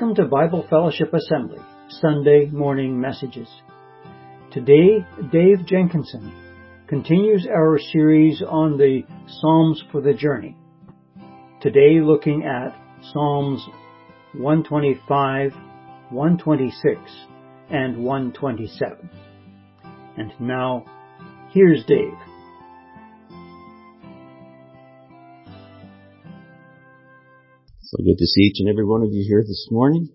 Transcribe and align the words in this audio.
Welcome 0.00 0.14
to 0.14 0.30
Bible 0.30 0.64
Fellowship 0.70 1.12
Assembly, 1.12 1.58
Sunday 1.88 2.46
morning 2.52 3.00
messages. 3.00 3.48
Today, 4.52 5.04
Dave 5.32 5.66
Jenkinson 5.66 6.32
continues 6.86 7.48
our 7.52 7.80
series 7.80 8.40
on 8.40 8.78
the 8.78 9.02
Psalms 9.26 9.82
for 9.90 10.00
the 10.00 10.14
Journey. 10.14 10.56
Today 11.60 12.00
looking 12.00 12.44
at 12.44 12.80
Psalms 13.12 13.60
125, 14.34 15.52
126, 16.10 17.00
and 17.68 18.04
127. 18.04 19.10
And 20.16 20.32
now, 20.38 20.84
here's 21.50 21.84
Dave. 21.86 22.14
So 27.90 28.04
good 28.04 28.18
to 28.18 28.26
see 28.26 28.42
each 28.42 28.60
and 28.60 28.68
every 28.68 28.84
one 28.84 29.00
of 29.00 29.08
you 29.12 29.24
here 29.26 29.40
this 29.40 29.66
morning. 29.70 30.10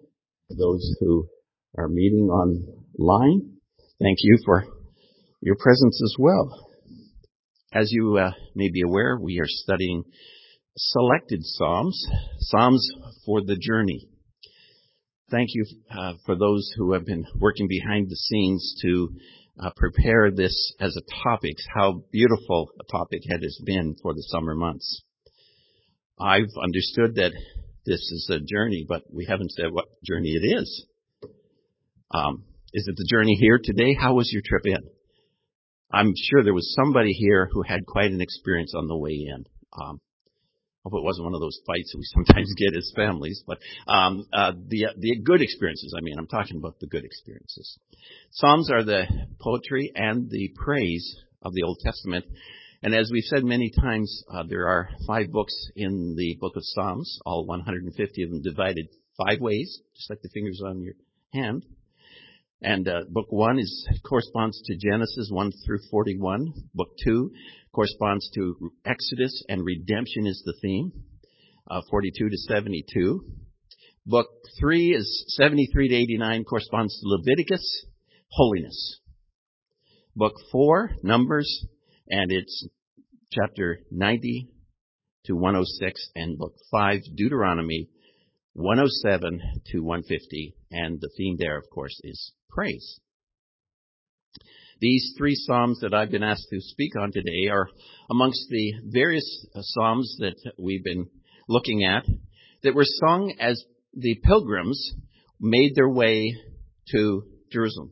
Those 0.47 0.95
who 0.99 1.27
are 1.75 1.87
meeting 1.87 2.29
online, 2.29 3.57
thank 3.99 4.19
you 4.21 4.37
for 4.45 4.63
your 5.41 5.55
presence 5.55 5.99
as 6.03 6.13
well. 6.19 6.69
As 7.73 7.91
you 7.91 8.19
uh, 8.19 8.33
may 8.53 8.69
be 8.69 8.83
aware, 8.83 9.17
we 9.19 9.39
are 9.39 9.47
studying 9.47 10.03
selected 10.77 11.39
Psalms, 11.41 11.99
Psalms 12.41 12.87
for 13.25 13.41
the 13.41 13.57
journey. 13.59 14.07
Thank 15.31 15.49
you 15.55 15.65
uh, 15.89 16.13
for 16.27 16.35
those 16.35 16.69
who 16.77 16.93
have 16.93 17.07
been 17.07 17.25
working 17.39 17.67
behind 17.67 18.07
the 18.07 18.15
scenes 18.15 18.75
to 18.83 19.09
uh, 19.59 19.71
prepare 19.75 20.29
this 20.29 20.75
as 20.79 20.95
a 20.95 21.23
topic, 21.23 21.55
how 21.73 22.03
beautiful 22.11 22.69
a 22.79 22.91
topic 22.91 23.21
it 23.23 23.41
has 23.41 23.59
been 23.65 23.95
for 23.99 24.13
the 24.13 24.25
summer 24.27 24.53
months. 24.53 25.01
I've 26.19 26.53
understood 26.63 27.15
that 27.15 27.31
this 27.85 27.99
is 27.99 28.29
a 28.31 28.39
journey, 28.39 28.85
but 28.87 29.03
we 29.11 29.25
haven't 29.25 29.51
said 29.51 29.71
what 29.71 29.85
journey 30.03 30.31
it 30.31 30.45
is. 30.45 30.85
Um, 32.11 32.45
is 32.73 32.87
it 32.87 32.95
the 32.95 33.07
journey 33.09 33.35
here 33.39 33.59
today? 33.61 33.95
How 33.99 34.13
was 34.13 34.31
your 34.31 34.41
trip 34.45 34.65
in? 34.65 34.89
I'm 35.91 36.13
sure 36.15 36.43
there 36.43 36.53
was 36.53 36.73
somebody 36.75 37.13
here 37.13 37.49
who 37.51 37.61
had 37.61 37.85
quite 37.85 38.11
an 38.11 38.21
experience 38.21 38.73
on 38.75 38.87
the 38.87 38.97
way 38.97 39.27
in. 39.27 39.45
Um, 39.79 39.99
hope 40.83 40.99
it 40.99 41.03
wasn't 41.03 41.25
one 41.25 41.33
of 41.33 41.39
those 41.39 41.59
fights 41.65 41.91
that 41.91 41.97
we 41.97 42.03
sometimes 42.25 42.53
get 42.57 42.75
as 42.75 42.91
families, 42.95 43.43
but 43.45 43.59
um, 43.87 44.25
uh, 44.33 44.51
the 44.67 44.87
the 44.97 45.19
good 45.23 45.41
experiences. 45.41 45.93
I 45.97 46.01
mean, 46.01 46.15
I'm 46.17 46.27
talking 46.27 46.57
about 46.57 46.79
the 46.79 46.87
good 46.87 47.05
experiences. 47.05 47.77
Psalms 48.31 48.71
are 48.71 48.83
the 48.83 49.05
poetry 49.39 49.91
and 49.95 50.29
the 50.29 50.51
praise 50.55 51.15
of 51.41 51.53
the 51.53 51.63
Old 51.63 51.79
Testament, 51.83 52.25
and 52.83 52.93
as 52.93 53.09
we've 53.13 53.23
said 53.23 53.45
many 53.45 53.71
times, 53.71 54.25
uh, 54.29 54.43
there 54.45 54.67
are 54.67 54.89
five 55.07 55.31
books 55.31 55.55
in 55.73 56.15
the 56.17 56.37
book 56.41 56.57
of 56.57 56.63
Psalms, 56.65 57.17
all 57.25 57.45
150 57.45 58.23
of 58.23 58.29
them 58.29 58.41
divided 58.41 58.89
five 59.17 59.39
ways, 59.39 59.79
just 59.95 60.09
like 60.09 60.21
the 60.21 60.27
fingers 60.33 60.61
on 60.65 60.81
your 60.81 60.95
hand. 61.33 61.65
And 62.61 62.85
uh, 62.89 63.05
book 63.09 63.27
one 63.29 63.57
is 63.57 63.87
corresponds 64.05 64.61
to 64.63 64.75
Genesis 64.75 65.29
1 65.31 65.53
through 65.65 65.79
41. 65.89 66.53
Book 66.75 66.89
two 67.01 67.31
corresponds 67.71 68.29
to 68.35 68.73
Exodus 68.85 69.45
and 69.47 69.63
redemption 69.63 70.27
is 70.27 70.43
the 70.45 70.55
theme, 70.61 70.91
uh, 71.71 71.83
42 71.89 72.29
to 72.29 72.37
72. 72.37 73.25
Book 74.05 74.27
three 74.59 74.93
is 74.93 75.23
73 75.37 75.87
to 75.87 75.95
89 75.95 76.43
corresponds 76.43 76.99
to 76.99 77.07
Leviticus, 77.07 77.85
holiness. 78.27 78.99
Book 80.17 80.33
four, 80.51 80.91
Numbers, 81.01 81.65
and 82.07 82.31
it's 82.31 82.67
chapter 83.31 83.79
90 83.91 84.49
to 85.25 85.33
106 85.35 86.09
and 86.15 86.37
book 86.37 86.53
5, 86.71 86.99
Deuteronomy 87.15 87.89
107 88.53 89.41
to 89.71 89.79
150. 89.79 90.55
And 90.71 90.99
the 90.99 91.09
theme 91.17 91.37
there, 91.39 91.57
of 91.57 91.69
course, 91.69 91.99
is 92.03 92.33
praise. 92.49 92.99
These 94.79 95.13
three 95.17 95.35
Psalms 95.35 95.79
that 95.81 95.93
I've 95.93 96.11
been 96.11 96.23
asked 96.23 96.47
to 96.49 96.59
speak 96.59 96.91
on 96.99 97.11
today 97.11 97.47
are 97.49 97.69
amongst 98.09 98.47
the 98.49 98.73
various 98.85 99.47
uh, 99.55 99.61
Psalms 99.61 100.17
that 100.19 100.35
we've 100.57 100.83
been 100.83 101.07
looking 101.47 101.85
at 101.85 102.05
that 102.63 102.75
were 102.75 102.85
sung 102.85 103.33
as 103.39 103.63
the 103.93 104.15
pilgrims 104.23 104.93
made 105.39 105.75
their 105.75 105.89
way 105.89 106.35
to 106.91 107.23
Jerusalem. 107.51 107.91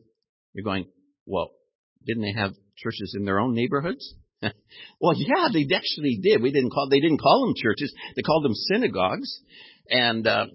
You're 0.52 0.64
going, 0.64 0.86
well, 1.24 1.50
didn't 2.04 2.22
they 2.22 2.34
have 2.38 2.52
churches 2.76 3.14
in 3.16 3.24
their 3.24 3.40
own 3.40 3.54
neighborhoods? 3.54 4.14
well, 5.00 5.14
yeah, 5.16 5.48
they 5.52 5.66
actually 5.74 6.18
did. 6.22 6.42
We 6.42 6.52
didn't 6.52 6.70
call 6.70 6.88
they 6.88 7.00
didn't 7.00 7.20
call 7.20 7.46
them 7.46 7.54
churches; 7.56 7.94
they 8.16 8.22
called 8.22 8.44
them 8.44 8.54
synagogues. 8.54 9.40
And 9.88 10.26
uh, 10.26 10.46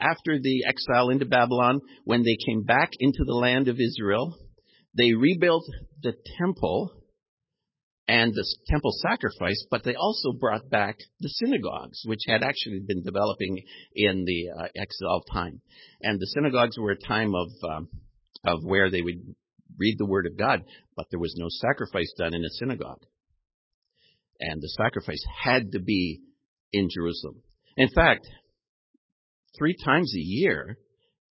after 0.00 0.38
the 0.38 0.64
exile 0.66 1.10
into 1.10 1.26
Babylon, 1.26 1.80
when 2.04 2.22
they 2.22 2.36
came 2.46 2.62
back 2.62 2.90
into 2.98 3.24
the 3.24 3.34
land 3.34 3.68
of 3.68 3.78
Israel, 3.80 4.36
they 4.96 5.12
rebuilt 5.12 5.64
the 6.02 6.14
temple 6.38 6.92
and 8.08 8.32
the 8.32 8.44
temple 8.68 8.92
sacrifice, 9.02 9.66
but 9.70 9.84
they 9.84 9.94
also 9.94 10.32
brought 10.32 10.70
back 10.70 10.96
the 11.20 11.28
synagogues, 11.28 12.00
which 12.06 12.22
had 12.26 12.42
actually 12.42 12.80
been 12.80 13.02
developing 13.02 13.62
in 13.94 14.24
the 14.24 14.48
uh, 14.58 14.68
exile 14.74 15.22
time. 15.30 15.60
And 16.00 16.18
the 16.18 16.26
synagogues 16.26 16.78
were 16.78 16.92
a 16.92 16.98
time 16.98 17.34
of 17.34 17.48
um, 17.70 17.88
of 18.44 18.64
where 18.64 18.90
they 18.90 19.02
would 19.02 19.34
read 19.78 19.96
the 19.98 20.06
word 20.06 20.26
of 20.26 20.36
God, 20.36 20.64
but 20.96 21.06
there 21.10 21.20
was 21.20 21.34
no 21.36 21.46
sacrifice 21.48 22.12
done 22.18 22.34
in 22.34 22.44
a 22.44 22.50
synagogue 22.50 23.02
and 24.40 24.62
the 24.62 24.68
sacrifice 24.68 25.24
had 25.42 25.72
to 25.72 25.80
be 25.80 26.20
in 26.72 26.88
Jerusalem. 26.90 27.42
In 27.76 27.88
fact, 27.88 28.26
three 29.56 29.76
times 29.84 30.14
a 30.14 30.20
year, 30.20 30.78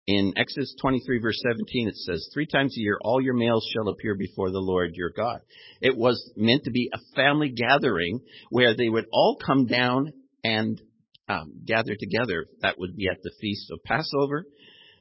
in 0.07 0.33
Exodus 0.37 0.75
23 0.81 1.19
verse 1.19 1.41
17, 1.43 1.87
it 1.87 1.95
says, 1.95 2.29
three 2.33 2.45
times 2.45 2.75
a 2.77 2.81
year, 2.81 2.97
all 3.01 3.21
your 3.21 3.33
males 3.33 3.67
shall 3.73 3.89
appear 3.89 4.15
before 4.15 4.51
the 4.51 4.59
Lord 4.59 4.91
your 4.93 5.09
God. 5.09 5.39
It 5.81 5.97
was 5.97 6.31
meant 6.35 6.63
to 6.65 6.71
be 6.71 6.89
a 6.93 7.15
family 7.15 7.49
gathering 7.49 8.21
where 8.49 8.75
they 8.75 8.89
would 8.89 9.05
all 9.11 9.37
come 9.43 9.65
down 9.65 10.13
and 10.43 10.79
um, 11.27 11.53
gather 11.65 11.95
together. 11.99 12.45
That 12.61 12.77
would 12.77 12.95
be 12.95 13.07
at 13.07 13.21
the 13.23 13.31
feast 13.41 13.71
of 13.71 13.83
Passover, 13.83 14.45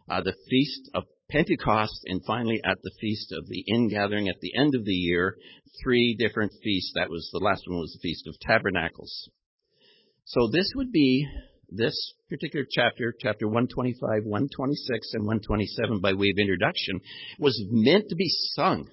uh, 0.09 0.23
the 0.23 0.35
feast 0.49 0.91
of 0.95 1.05
Pentecost, 1.31 2.01
and 2.07 2.25
finally 2.27 2.61
at 2.65 2.79
the 2.83 2.93
feast 3.01 3.33
of 3.33 3.47
the 3.49 3.65
ingathering 3.69 4.29
at 4.29 4.41
the 4.41 4.55
end 4.57 4.75
of 4.75 4.85
the 4.85 4.93
year, 4.93 5.37
three 5.83 6.17
different 6.19 6.53
feasts. 6.63 6.93
That 6.95 7.11
was 7.11 7.29
the 7.33 7.45
last 7.45 7.65
one 7.67 7.79
was 7.79 7.93
the 7.93 8.07
Feast 8.07 8.27
of 8.27 8.39
Tabernacles. 8.41 9.29
So 10.25 10.49
this 10.53 10.71
would 10.75 10.93
be 10.93 11.27
this 11.71 12.15
particular 12.29 12.67
chapter, 12.71 13.15
chapter 13.19 13.47
125, 13.47 14.25
126, 14.25 15.15
and 15.15 15.25
127 15.25 16.01
by 16.01 16.13
way 16.13 16.31
of 16.31 16.39
introduction, 16.39 17.01
was 17.39 17.61
meant 17.71 18.09
to 18.09 18.17
be 18.17 18.29
sung. 18.55 18.89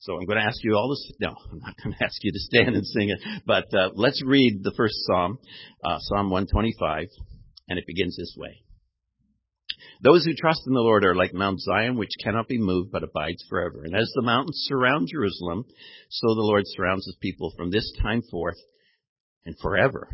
So 0.00 0.14
I'm 0.16 0.24
going 0.24 0.38
to 0.38 0.44
ask 0.44 0.58
you 0.64 0.74
all 0.74 0.88
to, 0.94 1.14
no, 1.20 1.34
I'm 1.52 1.58
not 1.60 1.76
going 1.82 1.94
to 1.98 2.04
ask 2.04 2.16
you 2.22 2.32
to 2.32 2.38
stand 2.38 2.74
and 2.74 2.86
sing 2.86 3.10
it, 3.10 3.20
but 3.46 3.72
uh, 3.74 3.90
let's 3.94 4.22
read 4.24 4.62
the 4.62 4.72
first 4.76 4.94
psalm, 5.06 5.38
uh, 5.84 5.98
Psalm 6.00 6.30
125, 6.30 7.08
and 7.68 7.78
it 7.78 7.86
begins 7.86 8.16
this 8.16 8.34
way. 8.36 8.62
Those 10.02 10.24
who 10.24 10.32
trust 10.32 10.62
in 10.66 10.72
the 10.72 10.80
Lord 10.80 11.04
are 11.04 11.14
like 11.14 11.34
Mount 11.34 11.60
Zion, 11.60 11.96
which 11.96 12.08
cannot 12.22 12.48
be 12.48 12.56
moved 12.56 12.90
but 12.90 13.04
abides 13.04 13.44
forever. 13.50 13.82
And 13.84 13.94
as 13.94 14.10
the 14.14 14.22
mountains 14.22 14.64
surround 14.66 15.08
Jerusalem, 15.12 15.64
so 16.08 16.28
the 16.28 16.40
Lord 16.40 16.62
surrounds 16.66 17.04
his 17.04 17.18
people 17.20 17.52
from 17.54 17.70
this 17.70 17.92
time 18.02 18.22
forth 18.30 18.56
and 19.44 19.54
forever. 19.60 20.08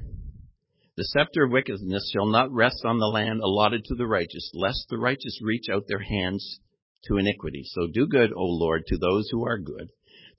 The 0.97 1.05
scepter 1.05 1.45
of 1.45 1.53
wickedness 1.53 2.11
shall 2.13 2.27
not 2.27 2.51
rest 2.51 2.85
on 2.85 2.99
the 2.99 3.07
land 3.07 3.41
allotted 3.41 3.85
to 3.85 3.95
the 3.95 4.09
righteous, 4.09 4.51
lest 4.55 4.87
the 4.89 4.99
righteous 4.99 5.39
reach 5.41 5.67
out 5.73 5.85
their 5.87 6.03
hands 6.03 6.59
to 7.05 7.19
iniquity. 7.19 7.63
So 7.67 7.87
do 7.87 8.09
good, 8.09 8.33
O 8.33 8.43
Lord, 8.43 8.87
to 8.89 8.99
those 8.99 9.29
who 9.31 9.47
are 9.47 9.59
good, 9.59 9.91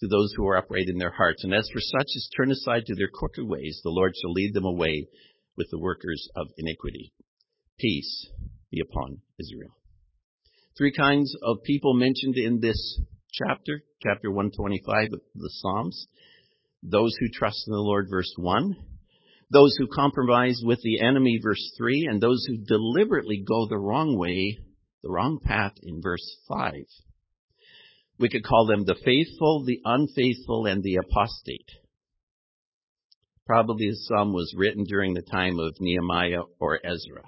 to 0.01 0.07
those 0.07 0.33
who 0.35 0.45
are 0.47 0.57
upright 0.57 0.89
in 0.89 0.97
their 0.97 1.11
hearts. 1.11 1.45
And 1.45 1.53
as 1.53 1.69
for 1.71 1.79
such 1.79 2.07
as 2.17 2.29
turn 2.35 2.51
aside 2.51 2.85
to 2.87 2.95
their 2.95 3.07
crooked 3.07 3.47
ways, 3.47 3.79
the 3.83 3.91
Lord 3.91 4.13
shall 4.19 4.33
lead 4.33 4.53
them 4.53 4.65
away 4.65 5.07
with 5.55 5.67
the 5.71 5.79
workers 5.79 6.27
of 6.35 6.47
iniquity. 6.57 7.13
Peace 7.79 8.27
be 8.71 8.81
upon 8.81 9.21
Israel. 9.39 9.71
Three 10.77 10.91
kinds 10.91 11.35
of 11.41 11.63
people 11.63 11.93
mentioned 11.93 12.37
in 12.37 12.59
this 12.59 12.99
chapter, 13.31 13.83
chapter 14.01 14.29
125 14.29 15.13
of 15.13 15.21
the 15.35 15.49
Psalms. 15.53 16.07
Those 16.83 17.15
who 17.19 17.27
trust 17.29 17.63
in 17.67 17.73
the 17.73 17.79
Lord, 17.79 18.07
verse 18.09 18.31
1. 18.37 18.75
Those 19.49 19.75
who 19.77 19.87
compromise 19.87 20.61
with 20.63 20.79
the 20.81 21.01
enemy, 21.01 21.39
verse 21.41 21.71
3. 21.77 22.07
And 22.09 22.21
those 22.21 22.45
who 22.47 22.57
deliberately 22.57 23.43
go 23.47 23.67
the 23.67 23.77
wrong 23.77 24.17
way, 24.17 24.59
the 25.03 25.09
wrong 25.09 25.39
path, 25.43 25.73
in 25.81 26.01
verse 26.01 26.37
5. 26.47 26.73
We 28.19 28.29
could 28.29 28.43
call 28.43 28.65
them 28.65 28.85
the 28.85 28.95
faithful, 29.03 29.63
the 29.65 29.81
unfaithful, 29.85 30.65
and 30.65 30.83
the 30.83 30.95
apostate. 30.95 31.69
Probably 33.45 33.89
the 33.89 33.95
psalm 33.95 34.33
was 34.33 34.53
written 34.57 34.83
during 34.83 35.13
the 35.13 35.21
time 35.21 35.59
of 35.59 35.79
Nehemiah 35.79 36.43
or 36.59 36.79
Ezra. 36.83 37.23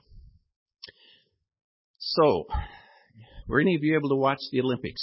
So, 2.13 2.47
were 3.47 3.59
any 3.59 3.75
of 3.75 3.83
you 3.83 3.95
able 3.95 4.09
to 4.09 4.15
watch 4.15 4.39
the 4.51 4.61
Olympics 4.61 5.01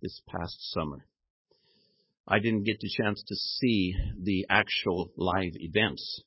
this 0.00 0.22
past 0.26 0.56
summer? 0.72 1.04
I 2.26 2.38
didn't 2.38 2.64
get 2.64 2.80
the 2.80 2.88
chance 2.88 3.22
to 3.28 3.34
see 3.34 3.94
the 4.22 4.46
actual 4.48 5.10
live 5.18 5.52
events, 5.56 6.22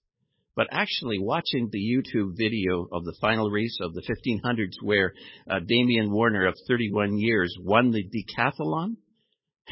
But 0.56 0.68
actually, 0.72 1.18
watching 1.18 1.70
the 1.72 1.80
YouTube 1.80 2.38
video 2.38 2.88
of 2.92 3.06
the 3.06 3.18
final 3.20 3.50
race 3.50 3.80
of 3.82 3.96
the 3.96 4.04
1500s 4.04 4.76
where 4.84 5.14
uh, 5.50 5.62
Damian 5.66 6.12
Warner 6.12 6.46
of 6.46 6.56
31 6.68 7.18
years 7.18 7.56
won 7.60 7.90
the 7.90 8.04
decathlon, 8.04 8.98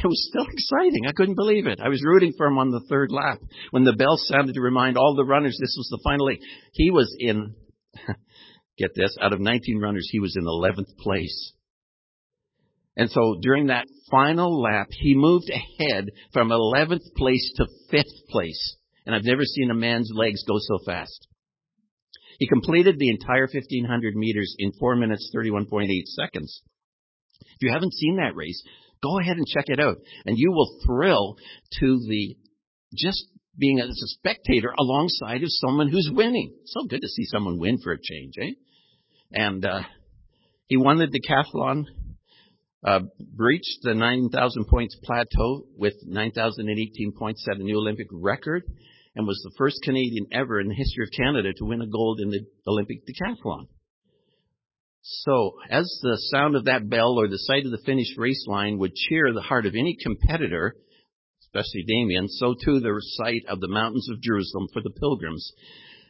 it 0.03 0.07
was 0.07 0.27
still 0.27 0.47
exciting. 0.51 1.05
I 1.07 1.11
couldn't 1.11 1.35
believe 1.35 1.67
it. 1.67 1.79
I 1.79 1.89
was 1.89 2.03
rooting 2.03 2.33
for 2.35 2.47
him 2.47 2.57
on 2.57 2.71
the 2.71 2.85
third 2.89 3.11
lap 3.11 3.41
when 3.69 3.83
the 3.83 3.93
bell 3.93 4.17
sounded 4.17 4.55
to 4.55 4.61
remind 4.61 4.97
all 4.97 5.13
the 5.15 5.23
runners 5.23 5.55
this 5.59 5.75
was 5.77 5.89
the 5.91 6.01
final 6.03 6.25
lap. 6.25 6.37
He 6.73 6.89
was 6.89 7.15
in, 7.19 7.53
get 8.77 8.95
this, 8.95 9.15
out 9.21 9.33
of 9.33 9.39
19 9.39 9.79
runners, 9.79 10.07
he 10.11 10.19
was 10.19 10.35
in 10.35 10.43
11th 10.43 10.97
place. 10.97 11.53
And 12.95 13.11
so 13.11 13.37
during 13.41 13.67
that 13.67 13.87
final 14.09 14.59
lap, 14.61 14.87
he 14.91 15.13
moved 15.13 15.49
ahead 15.49 16.09
from 16.33 16.49
11th 16.49 17.13
place 17.15 17.53
to 17.57 17.67
5th 17.93 18.27
place. 18.29 18.77
And 19.05 19.15
I've 19.15 19.23
never 19.23 19.43
seen 19.43 19.69
a 19.69 19.75
man's 19.75 20.11
legs 20.13 20.43
go 20.47 20.55
so 20.57 20.79
fast. 20.85 21.27
He 22.39 22.47
completed 22.47 22.97
the 22.97 23.09
entire 23.09 23.47
1500 23.51 24.15
meters 24.15 24.55
in 24.57 24.71
4 24.73 24.95
minutes 24.95 25.31
31.8 25.35 25.87
seconds. 26.05 26.61
If 27.41 27.61
you 27.61 27.71
haven't 27.71 27.93
seen 27.93 28.17
that 28.17 28.35
race, 28.35 28.61
go 29.01 29.19
ahead 29.19 29.37
and 29.37 29.47
check 29.47 29.65
it 29.67 29.79
out. 29.79 29.97
And 30.25 30.37
you 30.37 30.51
will 30.51 30.79
thrill 30.85 31.37
to 31.79 31.99
the 32.07 32.35
just 32.95 33.25
being 33.57 33.79
as 33.79 33.89
a 33.89 34.07
spectator 34.07 34.73
alongside 34.77 35.41
of 35.43 35.49
someone 35.49 35.89
who's 35.89 36.09
winning. 36.11 36.53
So 36.65 36.85
good 36.87 37.01
to 37.01 37.07
see 37.07 37.25
someone 37.25 37.59
win 37.59 37.79
for 37.79 37.91
a 37.91 38.01
change, 38.01 38.35
eh? 38.39 38.51
And 39.31 39.65
uh, 39.65 39.81
he 40.67 40.77
won 40.77 40.97
the 40.97 41.07
decathlon 41.07 41.85
uh, 42.83 42.99
breached 43.19 43.79
the 43.81 43.93
9,000 43.93 44.65
points 44.67 44.97
plateau 45.03 45.65
with 45.75 45.93
9,018 46.05 47.11
points, 47.17 47.43
set 47.43 47.57
a 47.57 47.63
new 47.63 47.77
Olympic 47.77 48.07
record, 48.11 48.63
and 49.15 49.25
was 49.25 49.41
the 49.43 49.55
first 49.57 49.81
Canadian 49.83 50.27
ever 50.31 50.59
in 50.59 50.67
the 50.67 50.75
history 50.75 51.03
of 51.03 51.11
Canada 51.11 51.51
to 51.53 51.65
win 51.65 51.81
a 51.81 51.87
gold 51.87 52.19
in 52.19 52.29
the 52.29 52.45
Olympic 52.67 52.99
decathlon. 53.05 53.67
So, 55.01 55.53
as 55.69 55.85
the 56.01 56.17
sound 56.31 56.55
of 56.55 56.65
that 56.65 56.89
bell 56.89 57.15
or 57.17 57.27
the 57.27 57.39
sight 57.39 57.65
of 57.65 57.71
the 57.71 57.81
finish 57.85 58.15
race 58.17 58.45
line 58.47 58.77
would 58.77 58.93
cheer 58.93 59.33
the 59.33 59.41
heart 59.41 59.65
of 59.65 59.73
any 59.73 59.97
competitor, 60.01 60.75
especially 61.41 61.83
Damian, 61.87 62.27
so 62.27 62.53
too 62.53 62.79
the 62.79 63.01
sight 63.17 63.43
of 63.47 63.59
the 63.59 63.69
mountains 63.69 64.07
of 64.09 64.21
Jerusalem 64.21 64.67
for 64.73 64.81
the 64.81 64.91
pilgrims 64.91 65.51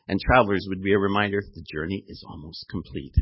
and 0.08 0.20
travelers 0.20 0.66
would 0.70 0.82
be 0.82 0.94
a 0.94 1.00
reminder 1.00 1.42
that 1.42 1.54
the 1.54 1.66
journey 1.72 2.04
is 2.08 2.24
almost 2.28 2.66
complete. 2.70 3.16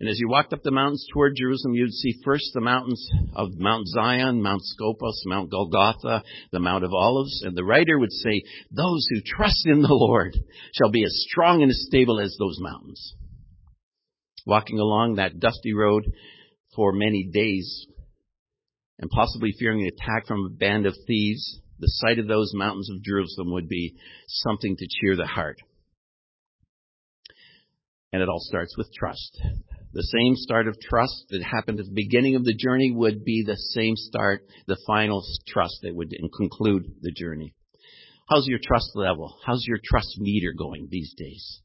And 0.00 0.08
as 0.08 0.18
you 0.18 0.28
walked 0.28 0.52
up 0.52 0.62
the 0.62 0.70
mountains 0.70 1.06
toward 1.12 1.36
Jerusalem, 1.36 1.74
you'd 1.74 1.92
see 1.92 2.20
first 2.24 2.50
the 2.52 2.60
mountains 2.60 3.08
of 3.34 3.56
Mount 3.56 3.86
Zion, 3.86 4.42
Mount 4.42 4.62
Scopus, 4.64 5.22
Mount 5.26 5.50
Golgotha, 5.50 6.22
the 6.50 6.58
Mount 6.58 6.84
of 6.84 6.92
Olives. 6.92 7.42
And 7.44 7.56
the 7.56 7.64
writer 7.64 7.98
would 7.98 8.12
say, 8.12 8.42
those 8.70 9.06
who 9.08 9.20
trust 9.24 9.66
in 9.66 9.82
the 9.82 9.88
Lord 9.94 10.36
shall 10.74 10.90
be 10.90 11.04
as 11.04 11.24
strong 11.30 11.62
and 11.62 11.70
as 11.70 11.84
stable 11.86 12.20
as 12.20 12.36
those 12.38 12.58
mountains. 12.60 13.14
Walking 14.44 14.78
along 14.78 15.14
that 15.14 15.38
dusty 15.38 15.72
road 15.72 16.04
for 16.74 16.92
many 16.92 17.30
days 17.32 17.86
and 18.98 19.10
possibly 19.10 19.52
fearing 19.58 19.82
an 19.82 19.88
attack 19.88 20.26
from 20.26 20.44
a 20.44 20.56
band 20.56 20.86
of 20.86 20.94
thieves, 21.06 21.60
the 21.78 21.88
sight 21.88 22.18
of 22.18 22.28
those 22.28 22.52
mountains 22.54 22.90
of 22.90 23.02
Jerusalem 23.02 23.52
would 23.52 23.68
be 23.68 23.94
something 24.26 24.76
to 24.76 24.86
cheer 25.00 25.16
the 25.16 25.26
heart. 25.26 25.58
And 28.14 28.22
it 28.22 28.28
all 28.28 28.38
starts 28.38 28.76
with 28.78 28.94
trust. 28.94 29.42
The 29.92 30.04
same 30.04 30.36
start 30.36 30.68
of 30.68 30.78
trust 30.78 31.24
that 31.30 31.42
happened 31.42 31.80
at 31.80 31.86
the 31.86 31.92
beginning 31.92 32.36
of 32.36 32.44
the 32.44 32.54
journey 32.54 32.92
would 32.92 33.24
be 33.24 33.42
the 33.44 33.56
same 33.56 33.96
start, 33.96 34.42
the 34.68 34.78
final 34.86 35.20
trust 35.48 35.80
that 35.82 35.96
would 35.96 36.14
conclude 36.36 36.84
the 37.00 37.10
journey. 37.10 37.54
How's 38.28 38.46
your 38.46 38.60
trust 38.64 38.92
level? 38.94 39.36
How's 39.44 39.64
your 39.66 39.80
trust 39.84 40.16
meter 40.20 40.52
going 40.56 40.86
these 40.92 41.12
days? 41.16 41.60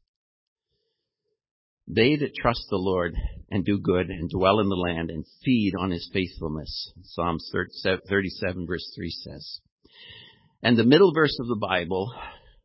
They 1.86 2.16
that 2.16 2.34
trust 2.34 2.66
the 2.68 2.78
Lord 2.78 3.14
and 3.48 3.64
do 3.64 3.78
good 3.78 4.08
and 4.08 4.28
dwell 4.28 4.58
in 4.58 4.68
the 4.68 4.74
land 4.74 5.08
and 5.10 5.24
feed 5.44 5.74
on 5.78 5.92
his 5.92 6.10
faithfulness. 6.12 6.92
Psalms 7.04 7.48
37 7.52 8.66
verse 8.66 8.92
3 8.96 9.10
says. 9.10 9.60
And 10.64 10.76
the 10.76 10.82
middle 10.82 11.12
verse 11.14 11.38
of 11.40 11.46
the 11.46 11.60
Bible 11.60 12.12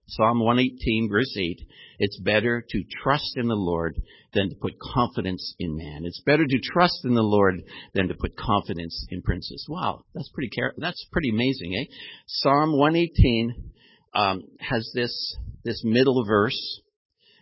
Psalm 0.07 0.40
118 0.40 1.10
verse 1.12 1.36
8, 1.38 1.62
it's 2.00 2.19
better 2.19 2.63
to 2.69 2.84
trust 3.04 3.34
in 3.38 3.48
the 3.48 3.56
Lord 3.56 4.02
than 4.34 4.50
to 4.50 4.56
put 4.56 4.74
confidence 4.94 5.56
in 5.60 5.75
man. 5.75 6.02
It's 6.04 6.22
better 6.25 6.46
to 6.46 6.60
trust 6.60 7.06
in 7.06 7.16
the 7.16 7.24
Lord 7.24 7.63
than 7.94 8.07
to 8.10 8.13
put 8.13 8.38
confidence 8.38 9.07
in 9.10 9.22
princes. 9.22 9.66
Wow, 9.69 10.04
that's 10.13 10.30
pretty, 10.30 10.50
that's 10.78 11.06
pretty 11.12 11.30
amazing, 11.30 11.75
eh? 11.75 11.92
Psalm 12.28 12.78
118, 12.78 13.72
um, 14.13 14.44
has 14.60 14.90
this, 14.94 15.36
this 15.63 15.81
middle 15.84 16.24
verse 16.25 16.81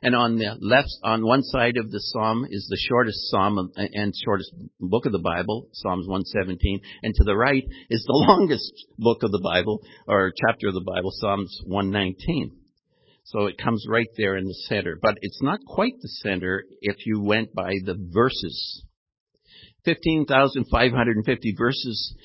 and 0.04 0.16
on 0.16 0.38
the 0.38 0.58
left, 0.60 0.90
on 1.02 1.26
one 1.26 1.44
side 1.44 1.78
of 1.78 1.90
the 1.90 2.00
psalm 2.00 2.46
is 2.50 2.68
the 2.70 2.78
shortest 2.90 3.30
psalm 3.30 3.72
and 3.76 4.14
shortest 4.26 4.54
book 4.80 5.06
of 5.06 5.14
the 5.14 5.20
Bible, 5.20 5.70
Psalms 5.72 6.08
117. 6.08 6.82
And 7.04 7.16
to 7.16 7.24
the 7.24 7.36
right 7.36 7.64
is 7.90 8.04
the 8.06 8.14
longest 8.28 8.74
book 8.98 9.24
of 9.24 9.32
the 9.32 9.42
Bible, 9.42 9.82
or 10.06 10.34
chapter 10.46 10.68
of 10.68 10.74
the 10.74 10.82
Bible, 10.86 11.12
Psalms 11.14 11.58
119. 11.66 12.52
So 13.24 13.46
it 13.46 13.58
comes 13.58 13.86
right 13.90 14.10
there 14.18 14.36
in 14.36 14.44
the 14.46 14.54
center. 14.68 15.00
But 15.02 15.20
it's 15.22 15.42
not 15.42 15.62
quite 15.66 15.94
the 16.02 16.10
center 16.10 16.66
if 16.82 17.06
you 17.06 17.22
went 17.22 17.54
by 17.54 17.76
the 17.86 17.96
verses. 18.14 18.84
15,550 19.86 21.56
verses 21.58 22.16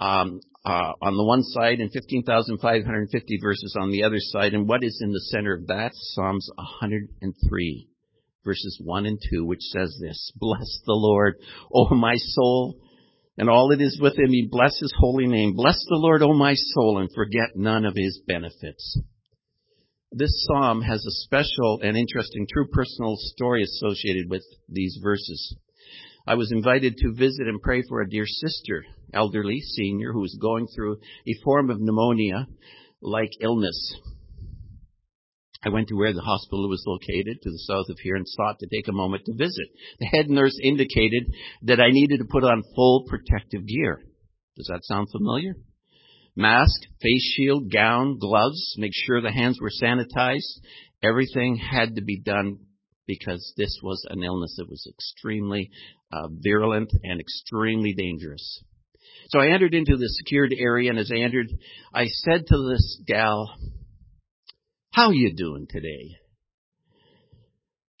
um, 0.00 0.40
uh, 0.64 0.92
on 1.00 1.16
the 1.16 1.24
one 1.24 1.42
side 1.42 1.80
and 1.80 1.90
15,550 1.92 3.38
verses 3.42 3.76
on 3.80 3.90
the 3.90 4.04
other 4.04 4.18
side. 4.18 4.54
And 4.54 4.68
what 4.68 4.84
is 4.84 5.00
in 5.02 5.12
the 5.12 5.20
center 5.20 5.54
of 5.54 5.66
that? 5.68 5.92
Psalms 5.94 6.48
103, 6.56 7.88
verses 8.44 8.80
1 8.84 9.06
and 9.06 9.18
2, 9.30 9.44
which 9.44 9.62
says 9.62 9.96
this, 10.00 10.32
Bless 10.36 10.80
the 10.84 10.92
Lord, 10.92 11.36
O 11.74 11.94
my 11.94 12.14
soul, 12.16 12.76
and 13.38 13.48
all 13.48 13.68
that 13.68 13.80
is 13.80 13.98
within 14.02 14.30
me. 14.30 14.48
Bless 14.50 14.78
his 14.78 14.92
holy 14.98 15.26
name. 15.26 15.54
Bless 15.54 15.78
the 15.88 15.96
Lord, 15.96 16.22
O 16.22 16.34
my 16.34 16.54
soul, 16.54 16.98
and 16.98 17.08
forget 17.14 17.56
none 17.56 17.86
of 17.86 17.94
his 17.96 18.20
benefits. 18.26 18.98
This 20.12 20.44
psalm 20.46 20.82
has 20.82 21.06
a 21.06 21.24
special 21.24 21.80
and 21.82 21.96
interesting 21.96 22.46
true 22.52 22.66
personal 22.66 23.14
story 23.16 23.62
associated 23.62 24.28
with 24.28 24.42
these 24.68 24.98
verses. 25.00 25.56
I 26.26 26.34
was 26.34 26.52
invited 26.52 26.96
to 26.98 27.14
visit 27.14 27.48
and 27.48 27.62
pray 27.62 27.82
for 27.88 28.00
a 28.00 28.08
dear 28.08 28.26
sister, 28.26 28.84
elderly 29.12 29.60
senior, 29.60 30.12
who 30.12 30.20
was 30.20 30.38
going 30.40 30.66
through 30.74 30.98
a 31.26 31.42
form 31.42 31.70
of 31.70 31.80
pneumonia 31.80 32.46
like 33.02 33.30
illness. 33.40 33.96
I 35.62 35.68
went 35.68 35.88
to 35.88 35.96
where 35.96 36.12
the 36.12 36.22
hospital 36.22 36.68
was 36.68 36.84
located 36.86 37.42
to 37.42 37.50
the 37.50 37.58
south 37.58 37.86
of 37.90 37.98
here 37.98 38.16
and 38.16 38.26
sought 38.26 38.58
to 38.60 38.66
take 38.66 38.88
a 38.88 38.92
moment 38.92 39.24
to 39.26 39.34
visit. 39.34 39.66
The 39.98 40.06
head 40.06 40.30
nurse 40.30 40.58
indicated 40.62 41.34
that 41.62 41.80
I 41.80 41.90
needed 41.90 42.18
to 42.18 42.24
put 42.30 42.44
on 42.44 42.62
full 42.74 43.04
protective 43.08 43.66
gear. 43.66 44.00
Does 44.56 44.68
that 44.68 44.84
sound 44.84 45.08
familiar? 45.10 45.54
Mask, 46.34 46.80
face 47.02 47.34
shield, 47.34 47.70
gown, 47.70 48.18
gloves, 48.18 48.74
make 48.78 48.92
sure 48.94 49.20
the 49.20 49.32
hands 49.32 49.58
were 49.60 49.70
sanitized. 49.70 50.60
Everything 51.02 51.56
had 51.56 51.96
to 51.96 52.02
be 52.02 52.20
done 52.20 52.58
because 53.10 53.52
this 53.56 53.80
was 53.82 54.06
an 54.08 54.22
illness 54.22 54.54
that 54.56 54.70
was 54.70 54.86
extremely 54.88 55.70
uh, 56.12 56.28
virulent 56.30 56.92
and 57.02 57.20
extremely 57.20 57.92
dangerous. 57.92 58.62
So 59.30 59.40
I 59.40 59.48
entered 59.48 59.74
into 59.74 59.96
the 59.96 60.08
secured 60.08 60.54
area, 60.56 60.90
and 60.90 60.98
as 60.98 61.10
I 61.12 61.18
entered, 61.18 61.48
I 61.92 62.06
said 62.06 62.46
to 62.46 62.70
this 62.70 63.02
gal, 63.04 63.52
"How 64.92 65.10
you 65.10 65.34
doing 65.34 65.66
today?" 65.68 66.18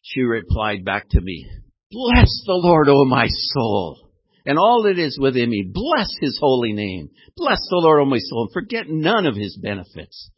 She 0.02 0.20
replied 0.20 0.84
back 0.84 1.08
to 1.10 1.20
me, 1.20 1.50
"Bless 1.90 2.30
the 2.46 2.54
Lord, 2.54 2.88
O 2.88 3.04
my 3.04 3.26
soul." 3.28 4.06
and 4.46 4.58
all 4.58 4.84
that 4.84 4.98
is 4.98 5.18
within 5.20 5.50
me. 5.50 5.70
Bless 5.70 6.08
his 6.18 6.38
holy 6.40 6.72
name. 6.72 7.10
Bless 7.36 7.60
the 7.68 7.76
Lord, 7.76 8.00
O 8.00 8.06
my 8.06 8.18
soul, 8.18 8.44
and 8.44 8.52
forget 8.52 8.88
none 8.88 9.26
of 9.26 9.36
his 9.36 9.58
benefits. 9.62 10.30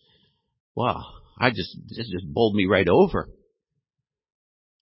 Wow, 0.75 1.05
I 1.39 1.51
just, 1.51 1.77
this 1.89 2.11
just 2.11 2.27
bowled 2.27 2.57
me 2.57 2.67
right 2.67 2.89
over. 2.89 3.29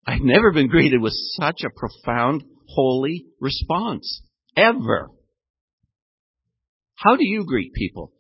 I've 0.07 0.23
never 0.23 0.53
been 0.53 0.69
greeted 0.69 1.01
with 1.01 1.13
such 1.39 1.63
a 1.65 1.71
profound, 1.71 2.43
holy 2.69 3.27
response. 3.41 4.23
Ever. 4.57 5.11
How 6.95 7.17
do 7.17 7.27
you 7.27 7.45
greet 7.45 7.73
people? 7.73 8.13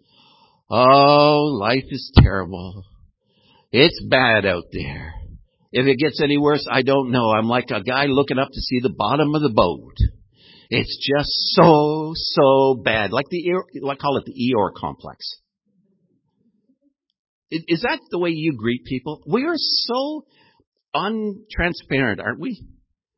Oh, 0.71 1.59
life 1.61 1.85
is 1.91 2.13
terrible. 2.17 2.85
It's 3.73 4.05
bad 4.09 4.47
out 4.47 4.65
there. 4.73 5.15
If 5.73 5.87
it 5.87 5.99
gets 5.99 6.21
any 6.23 6.39
worse, 6.39 6.67
I 6.71 6.83
don't 6.83 7.11
know. 7.11 7.31
I'm 7.31 7.49
like 7.49 7.71
a 7.71 7.83
guy 7.83 8.07
looking 8.07 8.39
up 8.39 8.49
to 8.53 8.61
see 8.61 8.81
the 8.81 8.95
bottom 8.97 9.35
of 9.35 9.43
the 9.43 9.53
boat. 9.55 9.95
It's 10.69 10.97
just 10.99 11.31
so, 11.57 12.13
so 12.15 12.81
bad. 12.83 13.13
Like 13.13 13.27
the, 13.31 13.43
I 13.89 13.95
call 13.97 14.17
it 14.19 14.25
the 14.27 14.33
Eeyore 14.33 14.73
complex. 14.75 15.27
Is 17.51 17.83
that 17.83 17.99
the 18.11 18.19
way 18.19 18.31
you 18.31 18.57
greet 18.57 18.85
people? 18.85 19.23
We 19.27 19.45
are 19.45 19.57
so 19.57 20.25
untransparent, 20.95 22.23
aren't 22.23 22.41
we? 22.41 22.65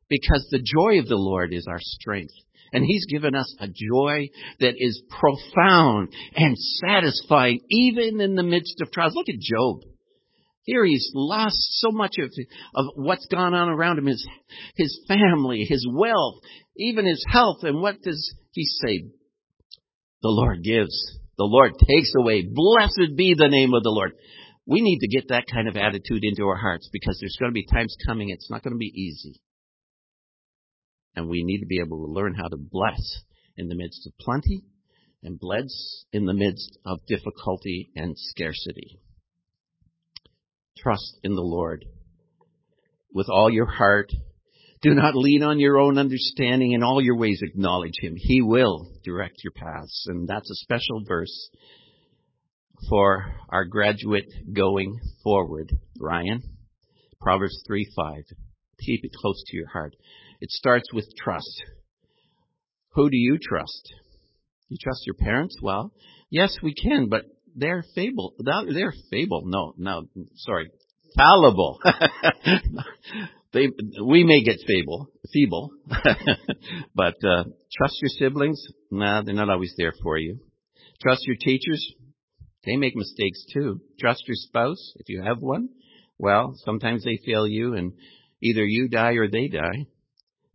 Because 0.09 0.47
the 0.51 0.63
joy 0.63 0.99
of 0.99 1.07
the 1.07 1.15
Lord 1.15 1.53
is 1.53 1.67
our 1.69 1.79
strength. 1.79 2.33
And 2.71 2.83
He's 2.83 3.05
given 3.05 3.35
us 3.35 3.55
a 3.59 3.67
joy 3.67 4.29
that 4.59 4.73
is 4.77 5.03
profound 5.09 6.11
and 6.35 6.57
satisfying 6.57 7.61
even 7.69 8.19
in 8.19 8.35
the 8.35 8.43
midst 8.43 8.81
of 8.81 8.91
trials. 8.91 9.13
Look 9.15 9.29
at 9.29 9.39
Job. 9.39 9.81
Here 10.63 10.85
he's 10.85 11.11
lost 11.13 11.57
so 11.81 11.91
much 11.91 12.15
of, 12.19 12.31
of 12.73 12.85
what's 12.95 13.25
gone 13.27 13.53
on 13.53 13.67
around 13.67 13.99
him, 13.99 14.05
his, 14.05 14.25
his 14.75 14.97
family, 15.09 15.65
his 15.67 15.85
wealth, 15.91 16.35
even 16.77 17.05
his 17.05 17.23
health. 17.29 17.57
And 17.63 17.81
what 17.81 18.01
does 18.01 18.33
he 18.51 18.63
say? 18.65 19.03
The 20.21 20.29
Lord 20.29 20.63
gives. 20.63 21.19
The 21.37 21.43
Lord 21.43 21.73
takes 21.85 22.13
away. 22.17 22.47
Blessed 22.49 23.17
be 23.17 23.35
the 23.37 23.49
name 23.49 23.73
of 23.73 23.83
the 23.83 23.89
Lord. 23.89 24.13
We 24.65 24.81
need 24.81 24.99
to 24.99 25.07
get 25.07 25.29
that 25.29 25.45
kind 25.51 25.67
of 25.67 25.75
attitude 25.75 26.23
into 26.23 26.47
our 26.47 26.55
hearts 26.55 26.89
because 26.91 27.17
there's 27.19 27.37
going 27.39 27.51
to 27.51 27.53
be 27.53 27.65
times 27.65 27.95
coming 28.05 28.29
it's 28.29 28.49
not 28.49 28.63
going 28.63 28.73
to 28.73 28.77
be 28.77 28.93
easy. 28.95 29.41
And 31.15 31.29
we 31.29 31.43
need 31.43 31.59
to 31.59 31.67
be 31.67 31.79
able 31.79 32.05
to 32.05 32.11
learn 32.11 32.33
how 32.33 32.47
to 32.47 32.57
bless 32.57 33.23
in 33.57 33.67
the 33.67 33.75
midst 33.75 34.07
of 34.07 34.17
plenty 34.19 34.63
and 35.21 35.39
bless 35.39 36.05
in 36.11 36.25
the 36.25 36.33
midst 36.33 36.77
of 36.85 37.05
difficulty 37.07 37.91
and 37.95 38.15
scarcity. 38.17 38.99
Trust 40.77 41.19
in 41.23 41.35
the 41.35 41.41
Lord 41.41 41.85
with 43.13 43.27
all 43.29 43.49
your 43.49 43.67
heart. 43.67 44.11
Do 44.81 44.93
not 44.93 45.15
lean 45.15 45.43
on 45.43 45.59
your 45.59 45.77
own 45.77 45.97
understanding. 45.97 46.71
In 46.73 46.83
all 46.83 47.01
your 47.01 47.15
ways 47.15 47.39
acknowledge 47.41 47.93
Him. 48.01 48.15
He 48.17 48.41
will 48.41 48.91
direct 49.03 49.43
your 49.43 49.53
paths. 49.53 50.05
And 50.07 50.27
that's 50.27 50.49
a 50.49 50.55
special 50.55 51.03
verse 51.07 51.49
for 52.89 53.35
our 53.49 53.65
graduate 53.65 54.31
going 54.51 54.99
forward. 55.23 55.71
Ryan, 55.99 56.41
Proverbs 57.21 57.63
3 57.67 57.87
5. 57.95 58.15
Keep 58.79 59.05
it 59.05 59.11
close 59.13 59.43
to 59.47 59.55
your 59.57 59.67
heart. 59.67 59.95
It 60.41 60.51
starts 60.51 60.91
with 60.93 61.07
trust. 61.17 61.63
Who 62.93 63.09
do 63.09 63.17
you 63.17 63.37
trust? 63.41 63.93
You 64.69 64.77
trust 64.81 65.05
your 65.05 65.15
parents? 65.15 65.57
Well, 65.61 65.93
yes, 66.29 66.57
we 66.61 66.73
can, 66.73 67.07
but 67.09 67.23
they're 67.55 67.83
fable. 67.95 68.33
They're 68.39 68.93
fable. 69.11 69.43
No, 69.45 69.73
no, 69.77 70.03
sorry, 70.35 70.69
fallible. 71.15 71.79
they, 73.53 73.69
we 74.03 74.23
may 74.23 74.43
get 74.43 74.57
fable, 74.67 75.09
feeble, 75.31 75.71
but 76.95 77.15
uh, 77.23 77.43
trust 77.77 77.97
your 78.01 78.09
siblings. 78.17 78.61
Nah, 78.91 79.21
they're 79.21 79.35
not 79.35 79.49
always 79.49 79.73
there 79.77 79.93
for 80.01 80.17
you. 80.17 80.39
Trust 81.01 81.25
your 81.25 81.37
teachers. 81.39 81.93
They 82.65 82.77
make 82.77 82.95
mistakes 82.95 83.45
too. 83.53 83.81
Trust 83.99 84.23
your 84.27 84.35
spouse 84.35 84.93
if 84.97 85.09
you 85.09 85.21
have 85.21 85.39
one. 85.39 85.69
Well, 86.17 86.53
sometimes 86.63 87.03
they 87.03 87.19
fail 87.25 87.47
you, 87.47 87.73
and 87.73 87.93
either 88.41 88.63
you 88.63 88.87
die 88.87 89.13
or 89.13 89.27
they 89.27 89.47
die. 89.47 89.87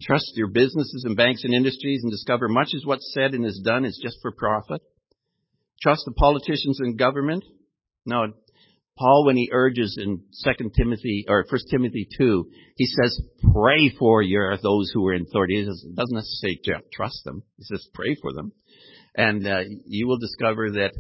Trust 0.01 0.33
your 0.37 0.49
businesses 0.49 1.05
and 1.05 1.17
banks 1.17 1.45
and 1.45 1.53
industries 1.53 2.01
and 2.03 2.11
discover 2.11 2.49
much 2.49 2.69
as 2.75 2.85
what's 2.85 3.13
said 3.13 3.35
and 3.35 3.45
is 3.45 3.61
done 3.65 3.85
is 3.85 4.01
just 4.03 4.19
for 4.23 4.33
profit. 4.33 4.81
Trust 5.83 6.03
the 6.07 6.13
politicians 6.13 6.79
and 6.81 6.99
government. 6.99 7.45
No, 8.07 8.33
Paul, 8.97 9.27
when 9.27 9.37
he 9.37 9.51
urges 9.53 9.99
in 10.01 10.23
Second 10.33 10.73
Timothy 10.77 11.25
or 11.29 11.45
First 11.49 11.67
Timothy 11.71 12.09
two, 12.19 12.51
he 12.77 12.87
says, 12.87 13.21
"Pray 13.53 13.91
for 13.97 14.23
your 14.23 14.57
those 14.57 14.91
who 14.93 15.07
are 15.07 15.15
in 15.15 15.23
authority." 15.23 15.57
He 15.57 15.65
doesn't 15.65 16.15
necessarily 16.15 16.61
trust 16.93 17.25
them. 17.25 17.43
He 17.57 17.65
says, 17.65 17.87
"Pray 17.95 18.17
for 18.21 18.33
them," 18.33 18.53
and 19.15 19.47
uh, 19.47 19.61
you 19.87 20.09
will 20.09 20.19
discover 20.19 20.73
that 20.73 20.95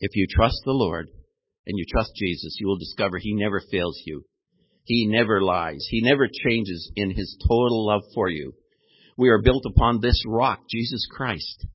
if 0.00 0.14
you 0.14 0.26
trust 0.28 0.62
the 0.64 0.72
Lord 0.72 1.08
and 1.66 1.78
you 1.78 1.84
trust 1.90 2.12
Jesus, 2.16 2.56
you 2.60 2.66
will 2.66 2.78
discover 2.78 3.18
He 3.18 3.34
never 3.34 3.60
fails 3.70 4.00
you. 4.04 4.24
He 4.88 5.06
never 5.06 5.42
lies. 5.42 5.86
He 5.90 6.00
never 6.00 6.26
changes 6.26 6.90
in 6.96 7.10
his 7.10 7.36
total 7.46 7.86
love 7.86 8.04
for 8.14 8.30
you. 8.30 8.54
We 9.18 9.28
are 9.28 9.42
built 9.42 9.64
upon 9.66 10.00
this 10.00 10.22
rock, 10.26 10.60
Jesus 10.70 11.06
Christ. 11.10 11.66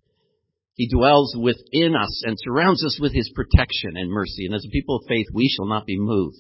He 0.74 0.90
dwells 0.90 1.36
within 1.40 1.96
us 1.96 2.24
and 2.26 2.36
surrounds 2.40 2.84
us 2.84 2.98
with 3.00 3.14
his 3.14 3.32
protection 3.36 3.96
and 3.96 4.10
mercy. 4.10 4.48
And 4.48 4.56
as 4.56 4.66
a 4.66 4.72
people 4.72 4.96
of 4.96 5.08
faith, 5.08 5.28
we 5.32 5.48
shall 5.48 5.68
not 5.68 5.86
be 5.86 6.00
moved. 6.00 6.38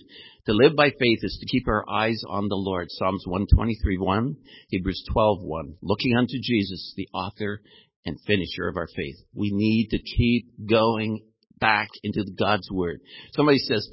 To 0.47 0.53
live 0.53 0.75
by 0.75 0.89
faith 0.89 1.19
is 1.21 1.37
to 1.39 1.45
keep 1.45 1.67
our 1.67 1.87
eyes 1.87 2.23
on 2.27 2.47
the 2.47 2.55
Lord. 2.55 2.87
Psalms 2.89 3.23
123.1, 3.27 4.35
Hebrews 4.69 5.05
12.1. 5.15 5.75
Looking 5.83 6.17
unto 6.17 6.39
Jesus, 6.41 6.93
the 6.97 7.07
author 7.13 7.61
and 8.03 8.19
finisher 8.25 8.67
of 8.67 8.77
our 8.77 8.87
faith. 8.95 9.17
We 9.35 9.51
need 9.53 9.89
to 9.91 9.99
keep 9.99 10.67
going 10.67 11.21
back 11.63 11.87
into 12.03 12.25
God's 12.37 12.69
Word. 12.69 12.99
Somebody 13.31 13.59
says, 13.59 13.89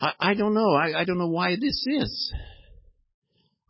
I, 0.00 0.12
I 0.18 0.34
don't 0.34 0.54
know. 0.54 0.72
I, 0.72 1.00
I 1.00 1.04
don't 1.04 1.18
know 1.18 1.28
why 1.28 1.56
this 1.56 1.84
is. 1.86 2.32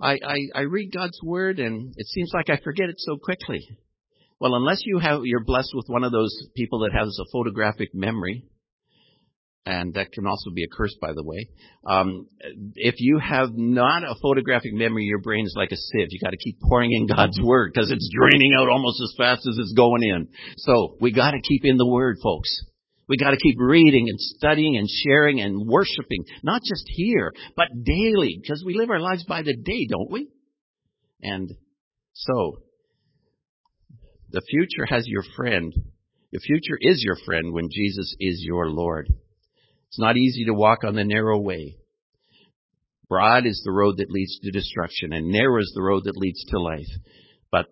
I, 0.01 0.13
I, 0.13 0.37
I 0.55 0.61
read 0.63 0.93
God's 0.93 1.19
word 1.23 1.59
and 1.59 1.95
it 1.97 2.07
seems 2.07 2.31
like 2.35 2.51
I 2.51 2.63
forget 2.63 2.89
it 2.89 2.97
so 2.99 3.17
quickly. 3.17 3.67
Well, 4.39 4.55
unless 4.55 4.83
you 4.85 4.99
have, 4.99 5.21
you're 5.25 5.45
blessed 5.45 5.71
with 5.75 5.87
one 5.89 6.05
of 6.05 6.13
those 6.13 6.37
people 6.55 6.81
that 6.81 6.93
has 6.93 7.19
a 7.19 7.31
photographic 7.33 7.95
memory, 7.95 8.45
and 9.65 9.95
that 9.95 10.13
can 10.13 10.27
also 10.27 10.51
be 10.55 10.63
a 10.63 10.69
curse, 10.69 10.95
by 11.01 11.15
the 11.15 11.25
way. 11.25 11.49
Um, 11.87 12.29
if 12.75 12.97
you 12.99 13.19
have 13.19 13.51
not 13.55 14.05
a 14.05 14.15
photographic 14.21 14.75
memory, 14.75 15.05
your 15.05 15.21
brain 15.21 15.47
is 15.47 15.55
like 15.57 15.73
a 15.73 15.77
sieve. 15.77 16.09
You 16.11 16.21
got 16.21 16.31
to 16.31 16.37
keep 16.37 16.61
pouring 16.61 16.93
in 16.93 17.07
God's 17.07 17.41
word 17.43 17.73
because 17.73 17.91
it's 17.91 18.11
draining 18.15 18.53
out 18.61 18.69
almost 18.69 19.01
as 19.03 19.15
fast 19.17 19.41
as 19.49 19.57
it's 19.59 19.73
going 19.73 20.03
in. 20.03 20.29
So 20.59 20.99
we 21.01 21.13
got 21.13 21.31
to 21.31 21.41
keep 21.41 21.63
in 21.65 21.79
the 21.79 21.87
word, 21.87 22.19
folks. 22.23 22.51
We 23.09 23.17
got 23.17 23.31
to 23.31 23.37
keep 23.37 23.57
reading 23.59 24.09
and 24.09 24.19
studying 24.19 24.77
and 24.77 24.89
sharing 24.89 25.41
and 25.41 25.67
worshiping, 25.67 26.25
not 26.43 26.63
just 26.63 26.85
here, 26.89 27.33
but 27.57 27.69
daily, 27.85 28.39
because 28.41 28.65
we 28.67 28.75
live 28.75 28.91
our 28.91 29.01
lives 29.01 29.25
by 29.25 29.43
the 29.43 29.55
day, 29.55 29.87
don't 29.89 30.11
we? 30.11 30.29
And 31.23 31.53
so, 32.13 32.63
the 34.31 34.43
future 34.51 34.87
has 34.89 35.05
your 35.07 35.23
friend. 35.37 35.73
The 36.33 36.41
future 36.41 36.77
is 36.81 37.03
your 37.05 37.17
friend 37.25 37.53
when 37.53 37.69
Jesus 37.71 38.15
is 38.19 38.43
your 38.43 38.71
Lord. 38.71 39.09
It's 39.89 40.01
not 40.01 40.17
easy 40.17 40.47
to 40.47 40.55
walk 40.55 40.83
on 40.83 40.97
the 40.97 41.05
narrow 41.05 41.39
way. 41.39 41.77
Broad 43.09 43.47
is 43.47 43.63
the 43.65 43.71
road 43.71 43.99
that 43.99 44.11
leads 44.11 44.39
to 44.41 44.51
destruction, 44.51 45.13
and 45.13 45.29
narrow 45.29 45.61
is 45.61 45.73
the 45.77 45.83
road 45.83 46.05
that 46.05 46.17
leads 46.17 46.45
to 46.47 46.61
life. 46.61 46.91
But 47.53 47.67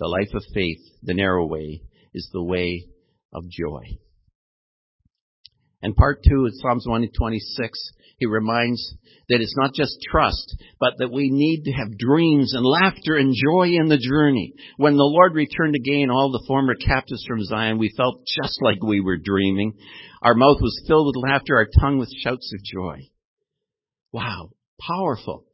the 0.00 0.08
life 0.08 0.34
of 0.34 0.42
faith, 0.52 0.80
the 1.02 1.14
narrow 1.14 1.46
way, 1.46 1.82
is 2.12 2.28
the 2.32 2.42
way 2.42 2.86
of 3.32 3.44
joy. 3.48 3.98
And 5.82 5.96
part 5.96 6.22
two 6.22 6.46
of 6.46 6.52
Psalms 6.54 6.86
126, 6.86 7.92
he 8.18 8.26
reminds 8.26 8.94
that 9.28 9.40
it's 9.40 9.56
not 9.56 9.74
just 9.74 9.98
trust, 10.10 10.56
but 10.78 10.94
that 10.98 11.10
we 11.10 11.30
need 11.30 11.64
to 11.64 11.72
have 11.72 11.98
dreams 11.98 12.54
and 12.54 12.64
laughter 12.64 13.16
and 13.16 13.34
joy 13.34 13.68
in 13.68 13.88
the 13.88 13.98
journey. 13.98 14.52
When 14.76 14.94
the 14.94 15.02
Lord 15.02 15.34
returned 15.34 15.74
again 15.74 16.10
all 16.10 16.30
the 16.30 16.44
former 16.46 16.74
captives 16.74 17.24
from 17.26 17.44
Zion, 17.44 17.78
we 17.78 17.92
felt 17.96 18.24
just 18.40 18.62
like 18.62 18.82
we 18.82 19.00
were 19.00 19.16
dreaming. 19.16 19.74
Our 20.22 20.34
mouth 20.34 20.58
was 20.60 20.84
filled 20.86 21.06
with 21.06 21.30
laughter, 21.30 21.56
our 21.56 21.66
tongue 21.80 21.98
with 21.98 22.12
shouts 22.22 22.52
of 22.54 22.62
joy. 22.62 23.08
Wow, 24.12 24.50
powerful. 24.86 25.44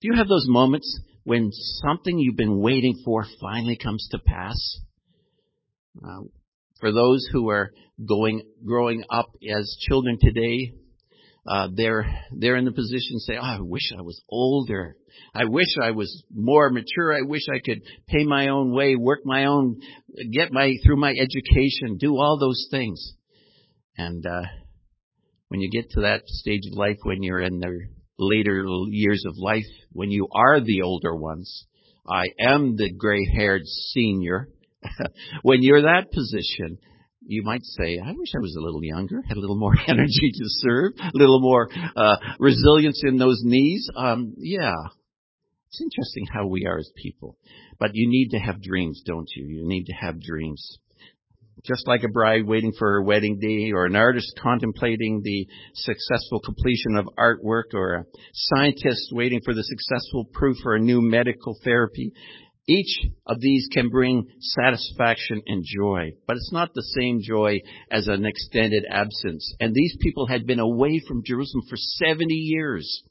Do 0.00 0.08
you 0.08 0.14
have 0.16 0.28
those 0.28 0.46
moments 0.48 1.00
when 1.24 1.50
something 1.52 2.18
you've 2.18 2.36
been 2.36 2.60
waiting 2.60 3.02
for 3.04 3.26
finally 3.40 3.76
comes 3.76 4.08
to 4.12 4.18
pass? 4.18 4.78
Uh, 6.02 6.22
for 6.84 6.92
those 6.92 7.26
who 7.32 7.48
are 7.48 7.72
going 8.06 8.42
growing 8.62 9.04
up 9.08 9.30
as 9.50 9.74
children 9.88 10.18
today, 10.20 10.74
uh, 11.48 11.68
they're 11.74 12.04
they're 12.30 12.56
in 12.56 12.66
the 12.66 12.72
position 12.72 13.16
to 13.16 13.20
say, 13.20 13.38
oh, 13.38 13.42
"I 13.42 13.60
wish 13.62 13.90
I 13.98 14.02
was 14.02 14.20
older. 14.28 14.94
I 15.34 15.46
wish 15.46 15.78
I 15.82 15.92
was 15.92 16.22
more 16.30 16.68
mature. 16.68 17.14
I 17.14 17.22
wish 17.22 17.40
I 17.50 17.60
could 17.64 17.80
pay 18.06 18.24
my 18.24 18.48
own 18.48 18.74
way, 18.74 18.96
work 18.96 19.20
my 19.24 19.46
own, 19.46 19.80
get 20.30 20.52
my 20.52 20.74
through 20.84 20.98
my 20.98 21.12
education, 21.12 21.96
do 21.98 22.18
all 22.18 22.38
those 22.38 22.68
things." 22.70 23.14
And 23.96 24.26
uh, 24.26 24.42
when 25.48 25.62
you 25.62 25.70
get 25.70 25.88
to 25.92 26.02
that 26.02 26.24
stage 26.26 26.66
of 26.70 26.76
life, 26.76 26.98
when 27.04 27.22
you're 27.22 27.40
in 27.40 27.60
the 27.60 27.78
later 28.18 28.62
years 28.90 29.24
of 29.26 29.38
life, 29.38 29.64
when 29.92 30.10
you 30.10 30.28
are 30.30 30.60
the 30.60 30.82
older 30.82 31.16
ones, 31.16 31.64
I 32.06 32.26
am 32.38 32.76
the 32.76 32.92
gray-haired 32.92 33.64
senior. 33.64 34.50
when 35.42 35.62
you're 35.62 35.82
that 35.82 36.12
position, 36.12 36.78
you 37.26 37.42
might 37.42 37.64
say, 37.64 37.98
I 38.04 38.12
wish 38.12 38.32
I 38.34 38.40
was 38.40 38.56
a 38.58 38.62
little 38.62 38.84
younger, 38.84 39.22
had 39.26 39.36
a 39.36 39.40
little 39.40 39.58
more 39.58 39.74
energy 39.88 40.32
to 40.32 40.44
serve, 40.46 40.92
a 40.98 41.16
little 41.16 41.40
more 41.40 41.68
uh, 41.96 42.16
resilience 42.38 43.02
in 43.04 43.16
those 43.16 43.40
knees. 43.42 43.88
Um, 43.96 44.34
yeah, 44.38 44.74
it's 45.68 45.80
interesting 45.80 46.26
how 46.32 46.46
we 46.46 46.66
are 46.66 46.78
as 46.78 46.90
people. 46.96 47.36
But 47.78 47.90
you 47.94 48.08
need 48.08 48.30
to 48.30 48.38
have 48.38 48.62
dreams, 48.62 49.02
don't 49.04 49.28
you? 49.34 49.46
You 49.46 49.66
need 49.66 49.86
to 49.86 49.92
have 49.94 50.20
dreams. 50.20 50.78
Just 51.64 51.88
like 51.88 52.02
a 52.04 52.08
bride 52.08 52.46
waiting 52.46 52.72
for 52.78 52.92
her 52.92 53.02
wedding 53.02 53.38
day, 53.40 53.72
or 53.72 53.86
an 53.86 53.96
artist 53.96 54.38
contemplating 54.40 55.22
the 55.24 55.48
successful 55.74 56.40
completion 56.40 56.96
of 56.96 57.08
artwork, 57.18 57.72
or 57.72 57.94
a 57.94 58.04
scientist 58.34 59.08
waiting 59.12 59.40
for 59.44 59.54
the 59.54 59.64
successful 59.64 60.26
proof 60.32 60.58
for 60.62 60.74
a 60.74 60.80
new 60.80 61.00
medical 61.00 61.56
therapy, 61.64 62.12
each 62.66 63.00
of 63.26 63.40
these 63.40 63.68
can 63.72 63.90
bring 63.90 64.26
satisfaction 64.40 65.42
and 65.46 65.64
joy, 65.66 66.12
but 66.26 66.36
it's 66.36 66.52
not 66.52 66.72
the 66.72 66.82
same 66.98 67.20
joy 67.22 67.60
as 67.90 68.08
an 68.08 68.24
extended 68.24 68.84
absence. 68.88 69.54
And 69.60 69.74
these 69.74 69.96
people 70.00 70.26
had 70.26 70.46
been 70.46 70.60
away 70.60 71.02
from 71.06 71.24
Jerusalem 71.24 71.64
for 71.68 71.76
70 71.76 72.32
years. 72.32 73.02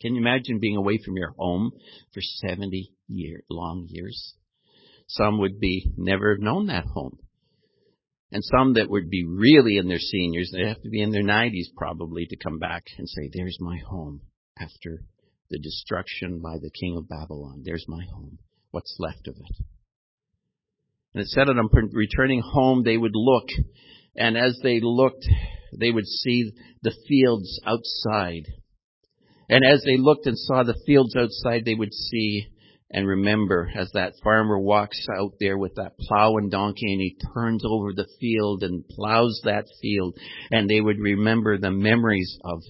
Can 0.00 0.14
you 0.14 0.20
imagine 0.20 0.60
being 0.60 0.76
away 0.76 0.98
from 1.04 1.16
your 1.16 1.34
home 1.36 1.72
for 2.14 2.20
70 2.20 2.92
year, 3.08 3.42
long 3.50 3.86
years? 3.88 4.34
Some 5.08 5.40
would 5.40 5.58
be 5.58 5.90
never 5.96 6.34
have 6.34 6.42
known 6.42 6.66
that 6.66 6.84
home. 6.84 7.18
And 8.32 8.44
some 8.44 8.74
that 8.74 8.88
would 8.88 9.10
be 9.10 9.24
really 9.26 9.76
in 9.76 9.88
their 9.88 9.98
seniors, 9.98 10.52
they'd 10.52 10.68
have 10.68 10.82
to 10.82 10.88
be 10.88 11.02
in 11.02 11.10
their 11.10 11.24
90s 11.24 11.74
probably 11.76 12.26
to 12.26 12.36
come 12.36 12.60
back 12.60 12.84
and 12.96 13.08
say, 13.08 13.28
there's 13.32 13.58
my 13.60 13.78
home 13.78 14.20
after 14.56 15.02
the 15.50 15.58
destruction 15.58 16.40
by 16.40 16.58
the 16.58 16.70
king 16.70 16.96
of 16.96 17.08
Babylon. 17.08 17.62
There's 17.64 17.84
my 17.88 18.04
home. 18.12 18.38
What's 18.70 18.96
left 18.98 19.26
of 19.26 19.34
it? 19.36 19.64
And 21.12 21.22
it 21.22 21.28
said 21.28 21.48
that 21.48 21.58
on 21.58 21.90
returning 21.92 22.40
home, 22.40 22.84
they 22.84 22.96
would 22.96 23.14
look, 23.14 23.48
and 24.16 24.38
as 24.38 24.58
they 24.62 24.78
looked, 24.80 25.26
they 25.76 25.90
would 25.90 26.06
see 26.06 26.52
the 26.82 26.94
fields 27.08 27.60
outside. 27.66 28.44
And 29.48 29.64
as 29.64 29.82
they 29.84 29.96
looked 29.96 30.26
and 30.26 30.38
saw 30.38 30.62
the 30.62 30.80
fields 30.86 31.16
outside, 31.16 31.64
they 31.64 31.74
would 31.74 31.92
see 31.92 32.46
and 32.92 33.06
remember 33.06 33.70
as 33.76 33.90
that 33.94 34.14
farmer 34.22 34.58
walks 34.58 35.06
out 35.16 35.34
there 35.38 35.56
with 35.56 35.74
that 35.76 35.96
plow 35.98 36.36
and 36.36 36.50
donkey 36.50 36.92
and 36.92 37.00
he 37.00 37.16
turns 37.34 37.62
over 37.64 37.92
the 37.92 38.08
field 38.18 38.62
and 38.62 38.86
plows 38.88 39.40
that 39.44 39.64
field 39.80 40.16
and 40.50 40.68
they 40.68 40.80
would 40.80 40.98
remember 40.98 41.56
the 41.56 41.70
memories 41.70 42.36
of 42.44 42.62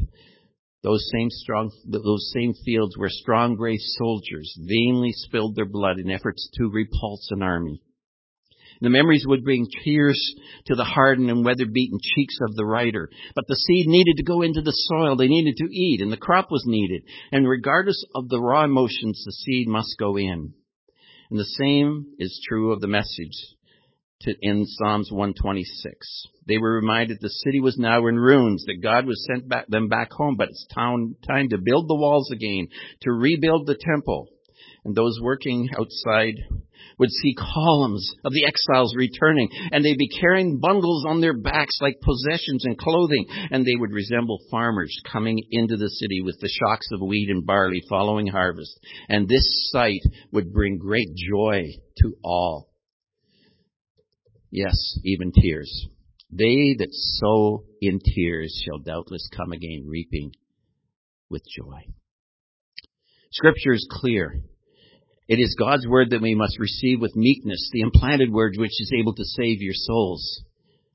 those 0.82 1.06
same 1.12 1.28
strong, 1.30 1.70
those 1.86 2.30
same 2.34 2.54
fields 2.64 2.96
where 2.96 3.10
strong 3.10 3.56
brave 3.56 3.80
soldiers 3.80 4.56
vainly 4.58 5.12
spilled 5.12 5.54
their 5.54 5.66
blood 5.66 5.98
in 5.98 6.10
efforts 6.10 6.48
to 6.54 6.70
repulse 6.70 7.28
an 7.30 7.42
army. 7.42 7.82
The 8.80 8.88
memories 8.88 9.26
would 9.26 9.44
bring 9.44 9.68
tears 9.84 10.18
to 10.66 10.74
the 10.74 10.84
hardened 10.84 11.28
and 11.28 11.44
weather-beaten 11.44 11.98
cheeks 12.02 12.38
of 12.48 12.56
the 12.56 12.64
writer. 12.64 13.10
But 13.34 13.46
the 13.46 13.56
seed 13.56 13.86
needed 13.86 14.16
to 14.16 14.22
go 14.22 14.40
into 14.40 14.62
the 14.62 14.72
soil. 14.72 15.16
They 15.16 15.28
needed 15.28 15.56
to 15.58 15.68
eat, 15.70 16.00
and 16.00 16.10
the 16.10 16.16
crop 16.16 16.50
was 16.50 16.64
needed. 16.66 17.02
And 17.30 17.46
regardless 17.46 18.02
of 18.14 18.30
the 18.30 18.40
raw 18.40 18.64
emotions, 18.64 19.22
the 19.26 19.32
seed 19.32 19.68
must 19.68 19.96
go 19.98 20.16
in. 20.16 20.54
And 21.30 21.38
the 21.38 21.44
same 21.44 22.06
is 22.18 22.40
true 22.48 22.72
of 22.72 22.80
the 22.80 22.88
message 22.88 23.36
to, 24.22 24.34
in 24.42 24.66
Psalms 24.66 25.10
126. 25.10 26.26
They 26.46 26.58
were 26.58 26.74
reminded 26.74 27.18
the 27.20 27.28
city 27.28 27.60
was 27.60 27.78
now 27.78 28.06
in 28.06 28.16
ruins, 28.16 28.64
that 28.66 28.82
God 28.82 29.06
was 29.06 29.24
sent 29.26 29.48
back, 29.48 29.66
them 29.68 29.88
back 29.88 30.12
home, 30.12 30.36
but 30.36 30.48
it's 30.48 30.66
time, 30.74 31.16
time 31.26 31.48
to 31.50 31.58
build 31.58 31.88
the 31.88 31.94
walls 31.94 32.30
again, 32.30 32.68
to 33.02 33.12
rebuild 33.12 33.66
the 33.66 33.78
temple. 33.80 34.28
And 34.84 34.94
those 34.94 35.18
working 35.22 35.68
outside 35.78 36.36
would 36.98 37.10
see 37.10 37.34
columns 37.34 38.14
of 38.24 38.32
the 38.32 38.46
exiles 38.46 38.94
returning, 38.96 39.48
and 39.72 39.84
they'd 39.84 39.98
be 39.98 40.08
carrying 40.08 40.58
bundles 40.58 41.04
on 41.06 41.20
their 41.20 41.36
backs 41.36 41.78
like 41.80 42.00
possessions 42.00 42.64
and 42.64 42.78
clothing, 42.78 43.26
and 43.50 43.64
they 43.64 43.76
would 43.76 43.90
resemble 43.90 44.38
farmers 44.50 44.94
coming 45.10 45.38
into 45.50 45.76
the 45.76 45.88
city 45.88 46.22
with 46.22 46.38
the 46.40 46.48
shocks 46.48 46.88
of 46.92 47.00
wheat 47.00 47.30
and 47.30 47.46
barley 47.46 47.82
following 47.88 48.26
harvest. 48.26 48.78
And 49.08 49.28
this 49.28 49.70
sight 49.70 50.02
would 50.32 50.52
bring 50.52 50.78
great 50.78 51.08
joy 51.14 51.64
to 51.98 52.14
all. 52.22 52.69
Yes, 54.50 54.98
even 55.04 55.32
tears. 55.32 55.88
They 56.30 56.74
that 56.78 56.92
sow 56.92 57.64
in 57.80 58.00
tears 58.00 58.62
shall 58.64 58.78
doubtless 58.78 59.28
come 59.36 59.52
again 59.52 59.84
reaping 59.86 60.32
with 61.28 61.42
joy. 61.56 61.86
Scripture 63.32 63.72
is 63.72 63.86
clear. 63.90 64.42
It 65.28 65.38
is 65.38 65.56
God's 65.56 65.86
word 65.86 66.10
that 66.10 66.22
we 66.22 66.34
must 66.34 66.58
receive 66.58 67.00
with 67.00 67.14
meekness, 67.14 67.70
the 67.72 67.82
implanted 67.82 68.32
word 68.32 68.54
which 68.56 68.80
is 68.80 68.92
able 68.98 69.14
to 69.14 69.24
save 69.24 69.62
your 69.62 69.74
souls. 69.74 70.42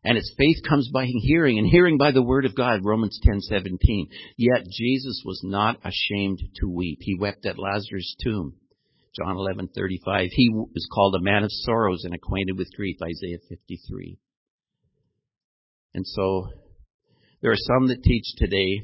And 0.04 0.18
its 0.18 0.36
faith 0.38 0.58
comes 0.68 0.90
by 0.94 1.06
hearing, 1.06 1.58
and 1.58 1.66
hearing 1.66 1.98
by 1.98 2.12
the 2.12 2.22
word 2.22 2.46
of 2.46 2.54
God, 2.54 2.84
Romans 2.84 3.20
10:17. 3.24 4.08
Yet 4.38 4.68
Jesus 4.70 5.24
was 5.26 5.42
not 5.44 5.80
ashamed 5.84 6.40
to 6.56 6.68
weep. 6.68 7.00
He 7.02 7.16
wept 7.16 7.46
at 7.46 7.58
Lazarus' 7.58 8.16
tomb, 8.22 8.56
John 9.18 9.38
11:35. 9.38 10.30
He 10.32 10.50
was 10.50 10.88
called 10.94 11.16
a 11.16 11.22
man 11.22 11.44
of 11.44 11.52
sorrows 11.52 12.04
and 12.04 12.14
acquainted 12.14 12.58
with 12.58 12.76
grief, 12.76 12.98
Isaiah 13.02 13.40
53. 13.48 14.18
And 15.94 16.06
so 16.06 16.50
there 17.42 17.52
are 17.52 17.56
some 17.56 17.88
that 17.88 18.04
teach 18.04 18.26
today 18.36 18.82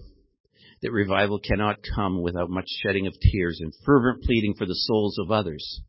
that 0.82 0.92
revival 0.92 1.40
cannot 1.40 1.80
come 1.96 2.22
without 2.22 2.50
much 2.50 2.68
shedding 2.82 3.08
of 3.08 3.14
tears 3.20 3.60
and 3.60 3.74
fervent 3.86 4.24
pleading 4.24 4.53
for 4.53 4.66
the 4.66 4.74
souls 4.74 5.20
of 5.20 5.32
others. 5.32 5.82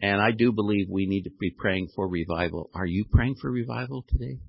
And 0.00 0.20
I 0.20 0.32
do 0.32 0.52
believe 0.52 0.88
we 0.90 1.06
need 1.06 1.22
to 1.22 1.30
be 1.30 1.50
praying 1.50 1.88
for 1.94 2.06
revival. 2.08 2.70
Are 2.74 2.86
you 2.86 3.06
praying 3.10 3.36
for 3.40 3.50
revival 3.50 4.04
today? 4.06 4.40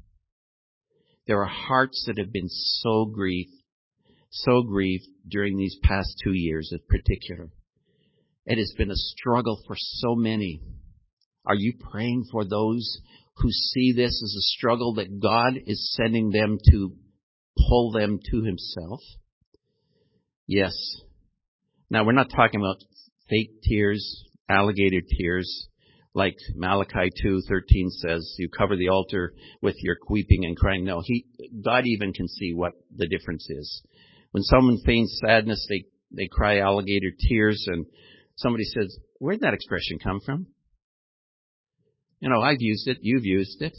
There 1.27 1.41
are 1.41 1.49
hearts 1.49 2.03
that 2.07 2.17
have 2.17 2.33
been 2.33 2.49
so 2.49 3.05
grieved, 3.05 3.53
so 4.29 4.63
grieved 4.63 5.07
during 5.27 5.57
these 5.57 5.77
past 5.81 6.19
two 6.23 6.33
years 6.33 6.69
in 6.73 6.79
particular. 6.89 7.49
It 8.45 8.57
has 8.57 8.73
been 8.77 8.91
a 8.91 8.95
struggle 8.95 9.61
for 9.65 9.75
so 9.77 10.15
many. 10.15 10.61
Are 11.45 11.55
you 11.55 11.73
praying 11.91 12.25
for 12.31 12.43
those 12.43 12.99
who 13.37 13.49
see 13.51 13.93
this 13.93 14.21
as 14.23 14.35
a 14.37 14.47
struggle 14.57 14.95
that 14.95 15.19
God 15.19 15.53
is 15.65 15.93
sending 15.95 16.31
them 16.31 16.57
to 16.71 16.93
pull 17.67 17.91
them 17.91 18.19
to 18.31 18.43
himself? 18.43 18.99
Yes. 20.47 20.73
Now 21.89 22.05
we're 22.05 22.11
not 22.11 22.29
talking 22.35 22.59
about 22.59 22.83
fake 23.29 23.61
tears, 23.63 24.25
alligator 24.49 25.01
tears, 25.17 25.69
like 26.13 26.35
Malachi 26.55 27.09
2:13 27.25 27.89
says, 27.89 28.35
you 28.37 28.49
cover 28.49 28.75
the 28.75 28.89
altar 28.89 29.33
with 29.61 29.75
your 29.79 29.97
weeping 30.09 30.45
and 30.45 30.55
crying. 30.55 30.83
No, 30.83 31.01
he 31.03 31.25
God 31.63 31.85
even 31.85 32.13
can 32.13 32.27
see 32.27 32.53
what 32.53 32.73
the 32.95 33.07
difference 33.07 33.47
is. 33.49 33.81
When 34.31 34.43
someone 34.43 34.77
feigns 34.85 35.19
sadness, 35.25 35.65
they 35.69 35.85
they 36.11 36.27
cry 36.27 36.59
alligator 36.59 37.11
tears 37.27 37.65
and 37.67 37.85
somebody 38.35 38.63
says, 38.65 38.97
"Where'd 39.19 39.41
that 39.41 39.53
expression 39.53 39.99
come 39.99 40.19
from?" 40.19 40.47
You 42.19 42.29
know, 42.29 42.41
I've 42.41 42.61
used 42.61 42.87
it, 42.87 42.99
you've 43.01 43.25
used 43.25 43.61
it. 43.61 43.77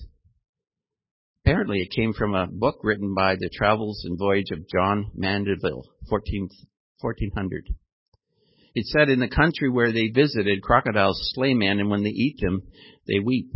Apparently, 1.45 1.81
it 1.81 1.91
came 1.91 2.13
from 2.13 2.35
a 2.35 2.47
book 2.47 2.77
written 2.83 3.15
by 3.15 3.37
the 3.37 3.51
Travels 3.53 4.03
and 4.05 4.19
Voyage 4.19 4.51
of 4.51 4.69
John 4.69 5.11
Mandeville, 5.15 5.85
14, 6.09 6.49
1400. 7.01 7.69
It 8.75 8.87
said 8.87 9.09
in 9.09 9.21
the 9.21 9.29
country 9.29 9.71
where 9.71 9.93
they 9.93 10.09
visited, 10.09 10.63
crocodiles 10.63 11.33
slay 11.35 11.55
men, 11.55 11.79
and 11.79 11.91
when 11.91 12.03
they 12.03 12.11
eat 12.11 12.41
them, 12.41 12.63
they 13.07 13.21
weep. 13.21 13.53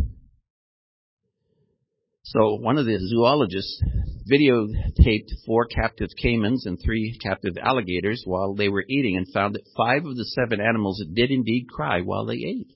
So 2.32 2.56
one 2.56 2.76
of 2.76 2.84
the 2.84 2.98
zoologists 2.98 3.82
videotaped 4.30 5.30
four 5.46 5.64
captive 5.64 6.08
caimans 6.22 6.66
and 6.66 6.78
three 6.78 7.16
captive 7.22 7.56
alligators 7.58 8.22
while 8.26 8.54
they 8.54 8.68
were 8.68 8.84
eating 8.86 9.16
and 9.16 9.26
found 9.32 9.54
that 9.54 9.66
five 9.74 10.04
of 10.04 10.14
the 10.14 10.26
seven 10.26 10.60
animals 10.60 11.02
did 11.14 11.30
indeed 11.30 11.68
cry 11.70 12.02
while 12.02 12.26
they 12.26 12.34
ate. 12.34 12.72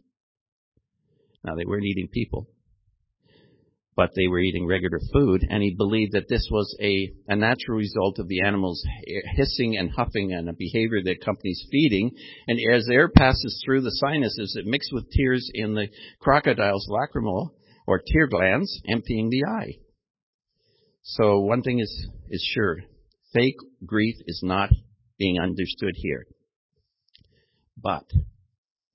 Now 1.44 1.54
they 1.54 1.66
weren't 1.66 1.84
eating 1.84 2.08
people 2.08 2.48
but 3.94 4.10
they 4.16 4.26
were 4.26 4.38
eating 4.38 4.66
regular 4.66 4.98
food, 5.12 5.46
and 5.48 5.62
he 5.62 5.74
believed 5.74 6.12
that 6.12 6.28
this 6.28 6.48
was 6.50 6.74
a, 6.80 7.12
a 7.28 7.36
natural 7.36 7.76
result 7.76 8.18
of 8.18 8.26
the 8.26 8.40
animals 8.40 8.82
hissing 9.34 9.76
and 9.76 9.90
huffing 9.90 10.32
and 10.32 10.48
a 10.48 10.54
behavior 10.54 11.02
that 11.04 11.18
accompanies 11.20 11.66
feeding. 11.70 12.10
And 12.48 12.58
as 12.72 12.88
air 12.90 13.10
passes 13.10 13.62
through 13.64 13.82
the 13.82 13.90
sinuses, 13.90 14.56
it 14.58 14.66
mixes 14.66 14.92
with 14.92 15.10
tears 15.10 15.50
in 15.52 15.74
the 15.74 15.88
crocodile's 16.20 16.88
lacrimal 16.88 17.50
or 17.86 18.00
tear 18.06 18.26
glands, 18.26 18.80
emptying 18.88 19.30
the 19.30 19.44
eye. 19.44 19.78
So 21.02 21.40
one 21.40 21.62
thing 21.62 21.80
is, 21.80 22.08
is 22.30 22.48
sure. 22.54 22.78
Fake 23.32 23.56
grief 23.84 24.14
is 24.26 24.40
not 24.44 24.70
being 25.18 25.38
understood 25.40 25.94
here. 25.96 26.26
But 27.76 28.04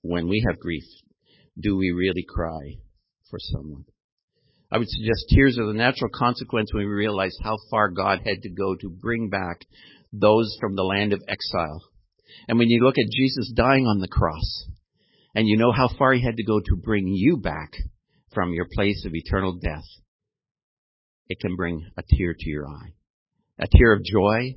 when 0.02 0.28
we 0.28 0.44
have 0.48 0.60
grief, 0.60 0.84
do 1.60 1.76
we 1.76 1.90
really 1.90 2.24
cry 2.26 2.78
for 3.30 3.38
someone? 3.38 3.84
I 4.70 4.78
would 4.78 4.88
suggest 4.88 5.26
tears 5.30 5.58
are 5.58 5.66
the 5.66 5.72
natural 5.72 6.10
consequence 6.14 6.72
when 6.72 6.86
we 6.86 6.92
realize 6.92 7.36
how 7.42 7.56
far 7.70 7.90
God 7.90 8.20
had 8.24 8.42
to 8.42 8.50
go 8.50 8.74
to 8.76 8.90
bring 8.90 9.28
back 9.30 9.66
those 10.12 10.56
from 10.60 10.76
the 10.76 10.82
land 10.82 11.12
of 11.12 11.22
exile. 11.26 11.82
And 12.48 12.58
when 12.58 12.68
you 12.68 12.82
look 12.82 12.98
at 12.98 13.10
Jesus 13.10 13.52
dying 13.54 13.86
on 13.86 13.98
the 13.98 14.08
cross, 14.08 14.66
and 15.34 15.46
you 15.46 15.56
know 15.56 15.72
how 15.72 15.88
far 15.98 16.12
he 16.12 16.22
had 16.22 16.36
to 16.36 16.44
go 16.44 16.60
to 16.60 16.76
bring 16.76 17.06
you 17.08 17.38
back 17.38 17.72
from 18.32 18.52
your 18.52 18.66
place 18.74 19.04
of 19.04 19.14
eternal 19.14 19.52
death, 19.52 19.84
it 21.28 21.40
can 21.40 21.56
bring 21.56 21.86
a 21.96 22.02
tear 22.16 22.34
to 22.38 22.48
your 22.48 22.66
eye. 22.66 22.94
A 23.58 23.66
tear 23.70 23.92
of 23.92 24.04
joy, 24.04 24.54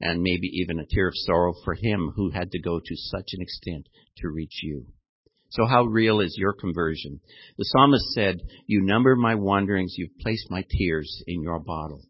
and 0.00 0.22
maybe 0.22 0.48
even 0.54 0.80
a 0.80 0.86
tear 0.86 1.08
of 1.08 1.14
sorrow 1.14 1.54
for 1.64 1.74
him 1.74 2.12
who 2.16 2.30
had 2.30 2.50
to 2.50 2.60
go 2.60 2.78
to 2.78 2.96
such 2.96 3.28
an 3.32 3.42
extent 3.42 3.88
to 4.18 4.28
reach 4.28 4.60
you. 4.62 4.86
So 5.50 5.66
how 5.66 5.84
real 5.84 6.20
is 6.20 6.36
your 6.38 6.52
conversion? 6.52 7.20
The 7.58 7.64
psalmist 7.64 8.04
said, 8.12 8.40
You 8.66 8.82
number 8.82 9.16
my 9.16 9.34
wanderings, 9.34 9.94
you've 9.96 10.18
placed 10.20 10.50
my 10.50 10.64
tears 10.70 11.22
in 11.26 11.42
your 11.42 11.58
bottle. 11.58 12.02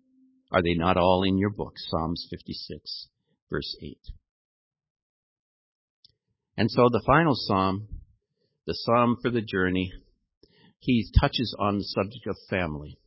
Are 0.53 0.63
they 0.63 0.75
not 0.75 0.97
all 0.97 1.23
in 1.23 1.39
your 1.39 1.51
book? 1.51 1.75
Psalms 1.77 2.27
56, 2.31 3.09
verse 3.51 3.77
8. 3.83 3.99
And 6.57 6.71
so 6.71 6.89
the 6.91 7.03
final 7.07 7.35
psalm, 7.35 7.89
the 8.67 8.75
psalm 8.75 9.17
for 9.23 9.31
the 9.31 9.41
journey, 9.41 9.91
he 10.81 11.07
touches 11.21 11.55
on 11.59 11.79
the 11.79 11.85
subject 11.85 12.27
of 12.27 12.37
family. 12.49 12.99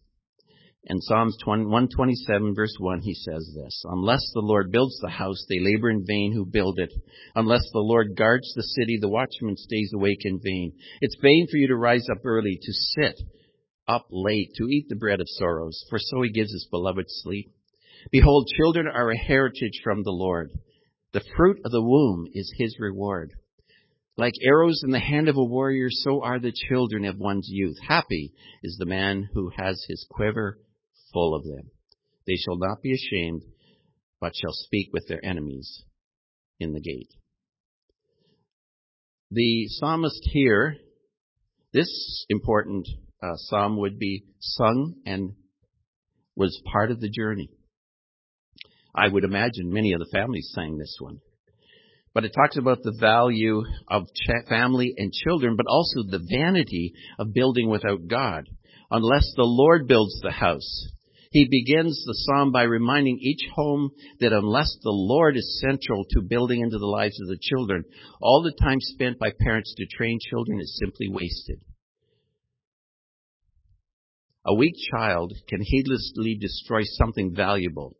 In 0.86 1.00
Psalms 1.02 1.38
127 1.46 2.54
verse 2.54 2.76
1, 2.78 3.02
he 3.02 3.14
says 3.14 3.56
this, 3.56 3.84
Unless 3.86 4.32
the 4.34 4.42
Lord 4.42 4.72
builds 4.72 5.00
the 5.00 5.10
house, 5.10 5.46
they 5.48 5.60
labor 5.60 5.90
in 5.90 6.06
vain 6.06 6.34
who 6.34 6.46
build 6.46 6.78
it. 6.78 6.94
Unless 7.36 7.70
the 7.72 7.80
Lord 7.80 8.18
guards 8.18 8.54
the 8.54 8.64
city, 8.64 8.98
the 9.00 9.10
watchman 9.10 9.56
stays 9.56 9.92
awake 9.96 10.26
in 10.26 10.42
vain. 10.44 10.74
It's 11.00 11.16
vain 11.22 11.48
for 11.50 11.58
you 11.58 11.68
to 11.68 11.76
rise 11.78 12.08
up 12.12 12.26
early, 12.26 12.60
to 12.62 12.74
sit 12.74 13.22
up 13.88 14.08
late 14.12 14.52
to 14.56 14.68
eat 14.68 14.88
the 14.90 14.96
bread 14.96 15.22
of 15.22 15.28
sorrows, 15.30 15.86
for 15.90 16.00
so 16.00 16.22
he 16.22 16.32
gives 16.32 16.52
his 16.52 16.68
beloved 16.70 17.06
sleep. 17.08 17.50
Behold, 18.12 18.50
children 18.58 18.88
are 18.88 19.10
a 19.10 19.18
heritage 19.18 19.80
from 19.84 20.04
the 20.04 20.12
Lord. 20.12 20.52
The 21.14 21.24
fruit 21.38 21.60
of 21.64 21.72
the 21.72 21.82
womb 21.82 22.28
is 22.34 22.54
his 22.58 22.76
reward. 22.78 23.32
Like 24.15 24.34
arrows 24.43 24.82
in 24.84 24.91
the 24.91 24.99
hand 24.99 25.28
of 25.28 25.38
a 25.38 25.43
warrior, 25.43 25.88
so 25.89 26.23
are 26.23 26.39
the 26.39 26.54
children 26.69 27.06
of 27.06 27.17
one's 27.17 27.47
youth. 27.49 27.78
Happy 27.88 28.34
is 28.62 28.78
the 28.78 28.86
man 28.86 29.28
who 29.34 29.49
has 29.58 29.84
his 29.88 30.06
quiver 30.10 30.60
full 31.12 31.36
of 31.36 31.43
them. 31.43 31.71
They 32.28 32.36
shall 32.36 32.58
not 32.58 32.82
be 32.82 32.93
ashamed, 32.93 33.41
but 34.21 34.34
shall 34.36 34.54
speak 34.54 34.89
with 34.93 35.08
their 35.08 35.23
enemies 35.26 35.84
in 36.60 36.73
the 36.73 36.80
gate. 36.80 37.10
The 39.32 39.67
psalmist 39.67 40.21
here, 40.32 40.78
this 41.73 42.26
important 42.30 42.88
uh, 43.21 43.36
psalm 43.36 43.78
would 43.78 43.97
be 43.97 44.26
sung 44.39 44.93
and 45.08 45.34
was 46.36 46.62
part 46.71 46.91
of 46.91 46.99
the 46.99 47.10
journey. 47.10 47.49
I 48.95 49.08
would 49.08 49.23
imagine 49.23 49.73
many 49.73 49.93
of 49.93 49.99
the 49.99 50.10
families 50.13 50.52
sang 50.54 50.78
this 50.78 50.95
one. 50.99 51.19
But 52.13 52.26
it 52.26 52.34
talks 52.36 52.58
about 52.58 52.84
the 52.84 52.95
value 52.99 53.63
of 53.89 54.08
family 54.47 54.93
and 54.97 55.12
children, 55.12 55.56
but 55.56 55.65
also 55.67 56.04
the 56.04 56.26
vanity 56.30 56.93
of 57.17 57.34
building 57.34 57.69
without 57.69 58.08
God. 58.08 58.47
Unless 58.91 59.34
the 59.36 59.43
Lord 59.43 59.88
builds 59.88 60.19
the 60.21 60.32
house. 60.32 60.88
He 61.32 61.47
begins 61.49 62.04
the 62.06 62.13
psalm 62.13 62.52
by 62.52 62.63
reminding 62.63 63.17
each 63.19 63.49
home 63.56 63.89
that 64.19 64.32
unless 64.32 64.78
the 64.84 64.91
Lord 64.91 65.36
is 65.36 65.60
central 65.67 66.06
to 66.12 66.21
building 66.21 66.62
into 66.62 66.78
the 66.78 66.86
lives 66.86 67.19
of 67.19 67.28
the 67.28 67.39
children, 67.41 67.84
all 68.21 68.43
the 68.43 68.63
time 68.63 68.78
spent 68.80 69.17
by 69.17 69.32
parents 69.39 69.73
to 69.76 69.88
train 69.88 70.19
children 70.21 70.60
is 70.60 70.80
simply 70.80 71.10
wasted. 71.10 71.60
A 74.45 74.54
weak 74.54 74.76
child 74.91 75.34
can 75.47 75.62
heedlessly 75.63 76.38
destroy 76.39 76.82
something 76.84 77.34
valuable 77.34 77.97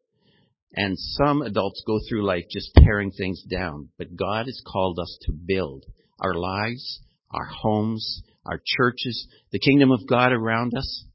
and 0.74 0.98
some 0.98 1.42
adults 1.42 1.84
go 1.86 2.00
through 2.08 2.26
life 2.26 2.46
just 2.50 2.72
tearing 2.78 3.12
things 3.12 3.44
down. 3.44 3.90
But 3.98 4.16
God 4.16 4.48
has 4.48 4.62
called 4.66 5.00
us 5.00 5.18
to 5.24 5.32
build 5.32 5.86
our 6.20 6.34
lives, 6.34 7.02
our 7.32 7.46
homes, 7.46 8.24
our 8.46 8.60
churches, 8.64 9.28
the 9.52 9.60
kingdom 9.60 9.92
of 9.92 10.08
God 10.08 10.32
around 10.32 10.74
us. 10.76 11.06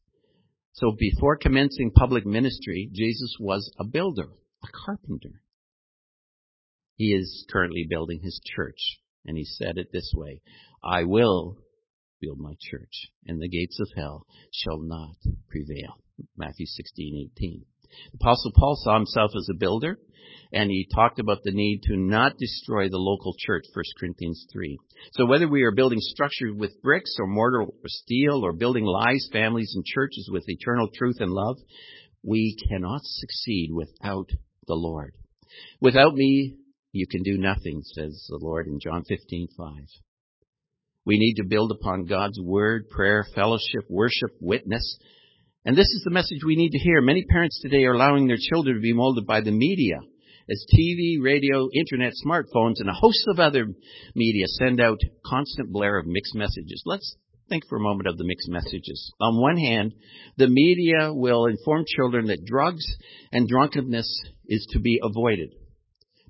So 0.72 0.92
before 0.96 1.36
commencing 1.36 1.90
public 1.90 2.24
ministry, 2.24 2.88
Jesus 2.92 3.36
was 3.40 3.72
a 3.78 3.84
builder, 3.84 4.28
a 4.62 4.68
carpenter. 4.86 5.42
He 6.96 7.12
is 7.12 7.46
currently 7.50 7.86
building 7.88 8.20
his 8.22 8.40
church. 8.44 9.00
And 9.26 9.36
he 9.36 9.44
said 9.44 9.76
it 9.76 9.88
this 9.92 10.12
way, 10.14 10.40
I 10.82 11.04
will 11.04 11.58
build 12.20 12.38
my 12.38 12.54
church, 12.70 13.10
and 13.26 13.40
the 13.40 13.48
gates 13.48 13.78
of 13.80 13.88
hell 13.96 14.26
shall 14.52 14.78
not 14.78 15.16
prevail. 15.48 16.02
Matthew 16.36 16.66
16, 16.66 17.30
18. 17.90 18.10
Apostle 18.20 18.52
Paul 18.54 18.76
saw 18.76 18.94
himself 18.94 19.32
as 19.36 19.48
a 19.50 19.58
builder, 19.58 19.98
and 20.52 20.70
he 20.70 20.88
talked 20.94 21.18
about 21.18 21.42
the 21.42 21.52
need 21.52 21.82
to 21.84 21.96
not 21.96 22.38
destroy 22.38 22.88
the 22.88 22.98
local 22.98 23.34
church, 23.38 23.64
1 23.72 23.84
Corinthians 23.98 24.46
3. 24.52 24.78
So 25.12 25.26
whether 25.26 25.48
we 25.48 25.62
are 25.62 25.72
building 25.72 26.00
structures 26.00 26.54
with 26.56 26.80
bricks 26.82 27.16
or 27.18 27.26
mortar 27.26 27.62
or 27.62 27.72
steel 27.86 28.44
or 28.44 28.52
building 28.52 28.84
lives, 28.84 29.28
families, 29.32 29.72
and 29.74 29.84
churches 29.84 30.28
with 30.32 30.48
eternal 30.48 30.88
truth 30.94 31.16
and 31.20 31.32
love, 31.32 31.58
we 32.22 32.56
cannot 32.68 33.00
succeed 33.02 33.70
without 33.72 34.30
the 34.66 34.74
Lord. 34.74 35.14
Without 35.80 36.14
me, 36.14 36.56
you 36.92 37.06
can 37.06 37.22
do 37.22 37.38
nothing, 37.38 37.82
says 37.82 38.26
the 38.28 38.38
Lord 38.40 38.66
in 38.66 38.80
John 38.80 39.04
15:5. 39.04 39.48
We 41.04 41.18
need 41.18 41.34
to 41.34 41.48
build 41.48 41.72
upon 41.72 42.04
God's 42.04 42.38
word, 42.40 42.90
prayer, 42.90 43.24
fellowship, 43.34 43.84
worship, 43.88 44.30
witness, 44.40 44.98
and 45.64 45.76
this 45.76 45.86
is 45.86 46.02
the 46.04 46.10
message 46.10 46.44
we 46.44 46.56
need 46.56 46.70
to 46.70 46.78
hear. 46.78 47.00
Many 47.00 47.24
parents 47.24 47.60
today 47.60 47.84
are 47.84 47.92
allowing 47.92 48.26
their 48.26 48.38
children 48.38 48.76
to 48.76 48.80
be 48.80 48.92
molded 48.92 49.26
by 49.26 49.40
the 49.40 49.50
media 49.50 49.98
as 50.50 50.64
TV, 50.74 51.16
radio, 51.20 51.68
internet, 51.74 52.12
smartphones, 52.24 52.76
and 52.78 52.88
a 52.88 52.94
host 52.94 53.24
of 53.28 53.38
other 53.38 53.66
media 54.14 54.46
send 54.46 54.80
out 54.80 55.00
constant 55.26 55.70
blare 55.70 55.98
of 55.98 56.06
mixed 56.06 56.34
messages. 56.34 56.82
Let's 56.86 57.16
think 57.48 57.64
for 57.68 57.76
a 57.76 57.82
moment 57.82 58.08
of 58.08 58.16
the 58.16 58.24
mixed 58.24 58.48
messages. 58.48 59.12
On 59.20 59.40
one 59.40 59.56
hand, 59.56 59.92
the 60.36 60.48
media 60.48 61.12
will 61.12 61.46
inform 61.46 61.84
children 61.86 62.26
that 62.26 62.44
drugs 62.44 62.84
and 63.32 63.48
drunkenness 63.48 64.22
is 64.46 64.66
to 64.72 64.78
be 64.78 65.00
avoided. 65.02 65.54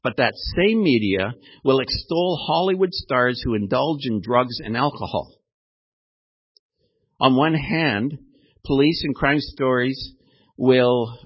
But 0.02 0.16
that 0.16 0.34
same 0.56 0.82
media 0.82 1.34
will 1.64 1.80
extol 1.80 2.44
Hollywood 2.46 2.92
stars 2.92 3.42
who 3.44 3.54
indulge 3.54 4.00
in 4.04 4.20
drugs 4.22 4.58
and 4.64 4.76
alcohol. 4.76 5.34
On 7.20 7.36
one 7.36 7.54
hand, 7.54 8.18
police 8.64 9.02
and 9.04 9.14
crime 9.14 9.40
stories 9.40 10.14
will, 10.56 11.18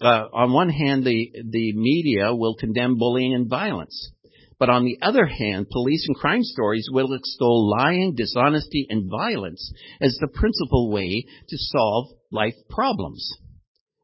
uh, 0.00 0.24
on 0.32 0.52
one 0.52 0.68
hand, 0.68 1.04
the, 1.04 1.30
the 1.50 1.72
media 1.74 2.34
will 2.34 2.56
condemn 2.56 2.98
bullying 2.98 3.34
and 3.34 3.48
violence. 3.48 4.10
But 4.58 4.70
on 4.70 4.84
the 4.84 4.98
other 5.02 5.26
hand, 5.26 5.70
police 5.70 6.04
and 6.06 6.16
crime 6.16 6.42
stories 6.42 6.88
will 6.90 7.12
extol 7.14 7.68
lying, 7.68 8.14
dishonesty, 8.14 8.86
and 8.88 9.10
violence 9.10 9.72
as 10.00 10.16
the 10.20 10.28
principal 10.28 10.90
way 10.90 11.26
to 11.48 11.56
solve 11.58 12.08
life 12.30 12.54
problems. 12.70 13.28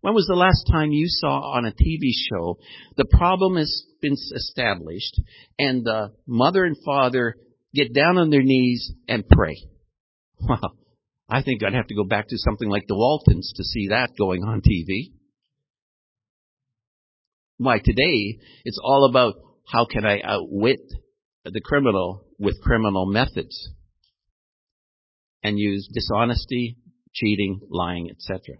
When 0.00 0.14
was 0.14 0.26
the 0.26 0.34
last 0.34 0.68
time 0.70 0.92
you 0.92 1.06
saw 1.08 1.52
on 1.52 1.64
a 1.64 1.72
TV 1.72 2.10
show 2.30 2.58
the 2.96 3.04
problem 3.04 3.56
has 3.56 3.84
been 4.00 4.14
established 4.14 5.20
and 5.58 5.84
the 5.84 6.12
mother 6.26 6.64
and 6.64 6.76
father 6.84 7.34
get 7.74 7.92
down 7.92 8.16
on 8.16 8.30
their 8.30 8.42
knees 8.42 8.92
and 9.08 9.28
pray? 9.28 9.56
Well, 10.48 10.77
I 11.28 11.42
think 11.42 11.62
I'd 11.62 11.74
have 11.74 11.88
to 11.88 11.94
go 11.94 12.04
back 12.04 12.28
to 12.28 12.38
something 12.38 12.68
like 12.68 12.86
the 12.86 12.96
Waltons 12.96 13.52
to 13.56 13.64
see 13.64 13.88
that 13.88 14.16
going 14.16 14.44
on 14.44 14.62
TV. 14.62 15.12
Why, 17.58 17.78
today, 17.78 18.38
it's 18.64 18.80
all 18.82 19.08
about 19.10 19.34
how 19.66 19.84
can 19.84 20.06
I 20.06 20.20
outwit 20.22 20.80
the 21.44 21.60
criminal 21.60 22.24
with 22.38 22.62
criminal 22.62 23.04
methods 23.04 23.70
and 25.42 25.58
use 25.58 25.88
dishonesty, 25.92 26.76
cheating, 27.12 27.60
lying, 27.68 28.10
etc. 28.10 28.56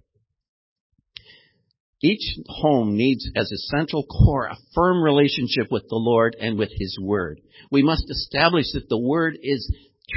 Each 2.03 2.37
home 2.49 2.97
needs 2.97 3.29
as 3.35 3.51
a 3.51 3.77
central 3.77 4.05
core 4.05 4.47
a 4.47 4.57
firm 4.75 5.03
relationship 5.03 5.71
with 5.71 5.85
the 5.89 5.97
Lord 5.97 6.37
and 6.39 6.59
with 6.59 6.71
His 6.71 6.99
Word. 7.01 7.41
We 7.71 7.83
must 7.83 8.11
establish 8.11 8.67
that 8.75 8.89
the 8.89 9.01
Word 9.01 9.37
is 9.43 9.73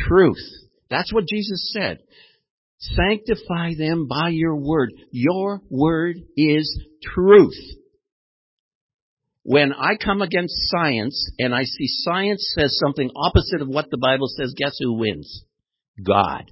truth. 0.07 0.37
That's 0.89 1.13
what 1.13 1.27
Jesus 1.27 1.71
said. 1.73 1.99
Sanctify 2.81 3.75
them 3.77 4.07
by 4.07 4.29
your 4.29 4.55
word. 4.55 4.91
Your 5.11 5.61
word 5.69 6.17
is 6.35 6.83
truth. 7.03 7.59
When 9.43 9.71
I 9.73 9.95
come 10.03 10.21
against 10.21 10.53
science 10.69 11.31
and 11.39 11.53
I 11.53 11.63
see 11.63 11.87
science 11.87 12.53
says 12.57 12.77
something 12.79 13.11
opposite 13.15 13.61
of 13.61 13.67
what 13.67 13.89
the 13.91 13.97
Bible 13.97 14.27
says, 14.27 14.53
guess 14.57 14.75
who 14.79 14.93
wins? 14.93 15.43
God. 16.03 16.51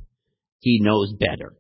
He 0.60 0.80
knows 0.82 1.14
better. 1.14 1.56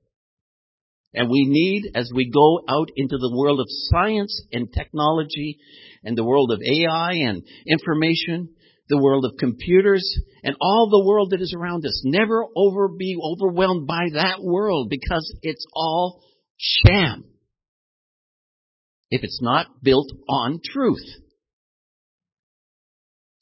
And 1.13 1.29
we 1.29 1.45
need, 1.47 1.91
as 1.95 2.11
we 2.13 2.29
go 2.29 2.61
out 2.69 2.89
into 2.95 3.17
the 3.17 3.35
world 3.35 3.59
of 3.59 3.65
science 3.67 4.43
and 4.51 4.71
technology 4.71 5.57
and 6.03 6.15
the 6.15 6.23
world 6.23 6.51
of 6.51 6.61
AI 6.61 7.13
and 7.13 7.43
information, 7.65 8.49
the 8.89 9.01
world 9.01 9.23
of 9.23 9.37
computers, 9.37 10.03
and 10.43 10.55
all 10.59 10.89
the 10.89 11.07
world 11.07 11.29
that 11.31 11.41
is 11.41 11.53
around 11.55 11.85
us. 11.85 12.01
Never 12.03 12.43
over 12.55 12.89
be 12.89 13.15
overwhelmed 13.21 13.87
by 13.87 14.07
that 14.13 14.41
world 14.41 14.89
because 14.89 15.33
it's 15.43 15.65
all 15.73 16.23
sham. 16.57 17.23
If 19.11 19.23
it's 19.23 19.41
not 19.41 19.67
built 19.83 20.11
on 20.27 20.59
truth. 20.63 21.05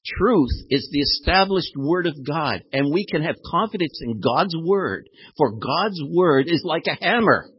Truth 0.05 0.51
is 0.69 0.89
the 0.91 0.99
established 0.99 1.73
Word 1.75 2.07
of 2.07 2.25
God, 2.25 2.63
and 2.71 2.93
we 2.93 3.05
can 3.05 3.23
have 3.23 3.35
confidence 3.45 3.99
in 4.01 4.21
God's 4.21 4.55
Word, 4.55 5.09
for 5.37 5.51
God's 5.51 6.01
Word 6.01 6.47
is 6.47 6.63
like 6.63 6.87
a 6.87 7.03
hammer, 7.03 7.49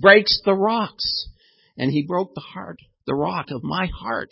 breaks 0.00 0.40
the 0.44 0.54
rocks. 0.54 1.26
And 1.76 1.90
He 1.90 2.04
broke 2.06 2.34
the 2.34 2.42
heart, 2.42 2.78
the 3.06 3.14
rock 3.14 3.46
of 3.50 3.64
my 3.64 3.88
heart 4.00 4.30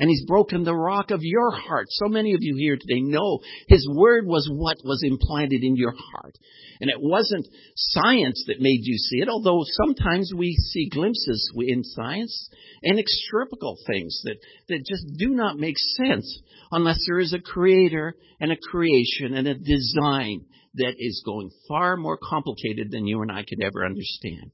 and 0.00 0.08
He's 0.08 0.24
broken 0.24 0.64
the 0.64 0.74
rock 0.74 1.10
of 1.10 1.20
your 1.22 1.50
heart. 1.50 1.86
So 1.90 2.08
many 2.08 2.32
of 2.32 2.40
you 2.40 2.56
here 2.56 2.76
today 2.76 3.02
know 3.02 3.40
His 3.68 3.86
Word 3.94 4.26
was 4.26 4.50
what 4.52 4.78
was 4.82 5.04
implanted 5.04 5.62
in 5.62 5.76
your 5.76 5.92
heart. 5.92 6.36
And 6.80 6.88
it 6.88 6.96
wasn't 6.98 7.46
science 7.76 8.42
that 8.46 8.60
made 8.60 8.80
you 8.82 8.96
see 8.96 9.18
it, 9.18 9.28
although 9.28 9.62
sometimes 9.84 10.32
we 10.34 10.54
see 10.54 10.88
glimpses 10.88 11.52
in 11.58 11.84
science, 11.84 12.48
and 12.82 12.94
inextricable 12.94 13.76
things 13.86 14.20
that, 14.24 14.36
that 14.68 14.86
just 14.86 15.04
do 15.18 15.28
not 15.28 15.58
make 15.58 15.76
sense 16.02 16.40
unless 16.72 16.98
there 17.06 17.20
is 17.20 17.34
a 17.34 17.38
creator 17.38 18.16
and 18.40 18.50
a 18.50 18.56
creation 18.56 19.34
and 19.34 19.46
a 19.46 19.54
design 19.54 20.46
that 20.74 20.94
is 20.98 21.22
going 21.26 21.50
far 21.68 21.96
more 21.96 22.16
complicated 22.16 22.90
than 22.90 23.06
you 23.06 23.20
and 23.20 23.30
I 23.30 23.44
could 23.46 23.62
ever 23.62 23.84
understand. 23.84 24.50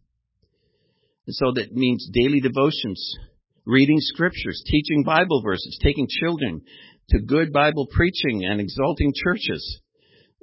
And 1.27 1.35
so 1.35 1.53
that 1.55 1.73
means 1.73 2.11
daily 2.13 2.41
devotions 2.41 3.17
reading 3.67 3.99
scriptures, 3.99 4.63
teaching 4.65 5.03
Bible 5.05 5.43
verses, 5.43 5.79
taking 5.83 6.07
children 6.09 6.63
to 7.11 7.19
good 7.21 7.53
Bible 7.53 7.87
preaching 7.91 8.45
and 8.45 8.61
exalting 8.61 9.13
churches 9.15 9.81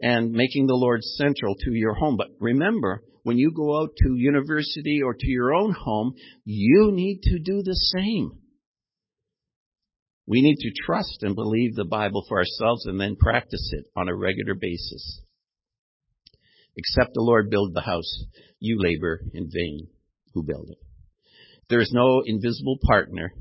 and 0.02 0.32
making 0.32 0.68
the 0.68 0.76
Lord 0.76 1.02
central 1.04 1.56
to 1.56 1.72
your 1.72 1.94
home. 1.94 2.18
But 2.18 2.28
remember, 2.40 3.02
when 3.24 3.38
you 3.38 3.52
go 3.56 3.82
out 3.82 3.92
to 3.98 4.16
university 4.16 5.02
or 5.02 5.14
to 5.14 5.28
your 5.28 5.54
own 5.54 5.74
home, 5.74 6.16
you 6.44 6.92
need 6.92 7.22
to 7.24 7.40
do 7.40 7.64
the 7.64 7.76
same. 7.76 8.40
We 10.28 10.42
need 10.42 10.58
to 10.58 10.84
trust 10.86 11.20
and 11.22 11.36
believe 11.36 11.76
the 11.76 11.86
Bible 11.86 12.26
for 12.28 12.40
ourselves 12.40 12.86
and 12.86 13.00
then 13.00 13.16
practice 13.16 13.72
it 13.74 13.86
on 13.96 14.10
a 14.10 14.16
regular 14.16 14.56
basis. 14.56 15.22
Except 16.76 17.14
the 17.14 17.22
Lord 17.22 17.50
build 17.50 17.74
the 17.74 17.82
house, 17.82 18.24
you 18.60 18.78
labor 18.82 19.22
in 19.34 19.50
vain 19.54 19.88
who 20.34 20.44
build 20.44 20.70
it. 20.70 20.83
There 21.70 21.80
is 21.80 21.92
no 21.94 22.22
invisible 22.26 22.78
partner. 22.84 23.34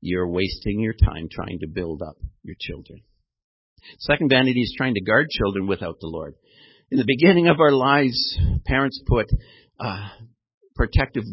You're 0.00 0.28
wasting 0.28 0.80
your 0.80 0.94
time 0.94 1.28
trying 1.30 1.60
to 1.60 1.68
build 1.68 2.02
up 2.02 2.16
your 2.42 2.56
children. 2.60 3.00
Second 3.98 4.28
vanity 4.30 4.60
is 4.60 4.74
trying 4.76 4.94
to 4.94 5.00
guard 5.00 5.28
children 5.30 5.66
without 5.66 6.00
the 6.00 6.08
Lord. 6.08 6.34
In 6.90 6.98
the 6.98 7.04
beginning 7.06 7.48
of 7.48 7.60
our 7.60 7.72
lives, 7.72 8.38
parents 8.64 9.00
put 9.06 9.26
uh, 9.78 10.08
protective 10.74 11.24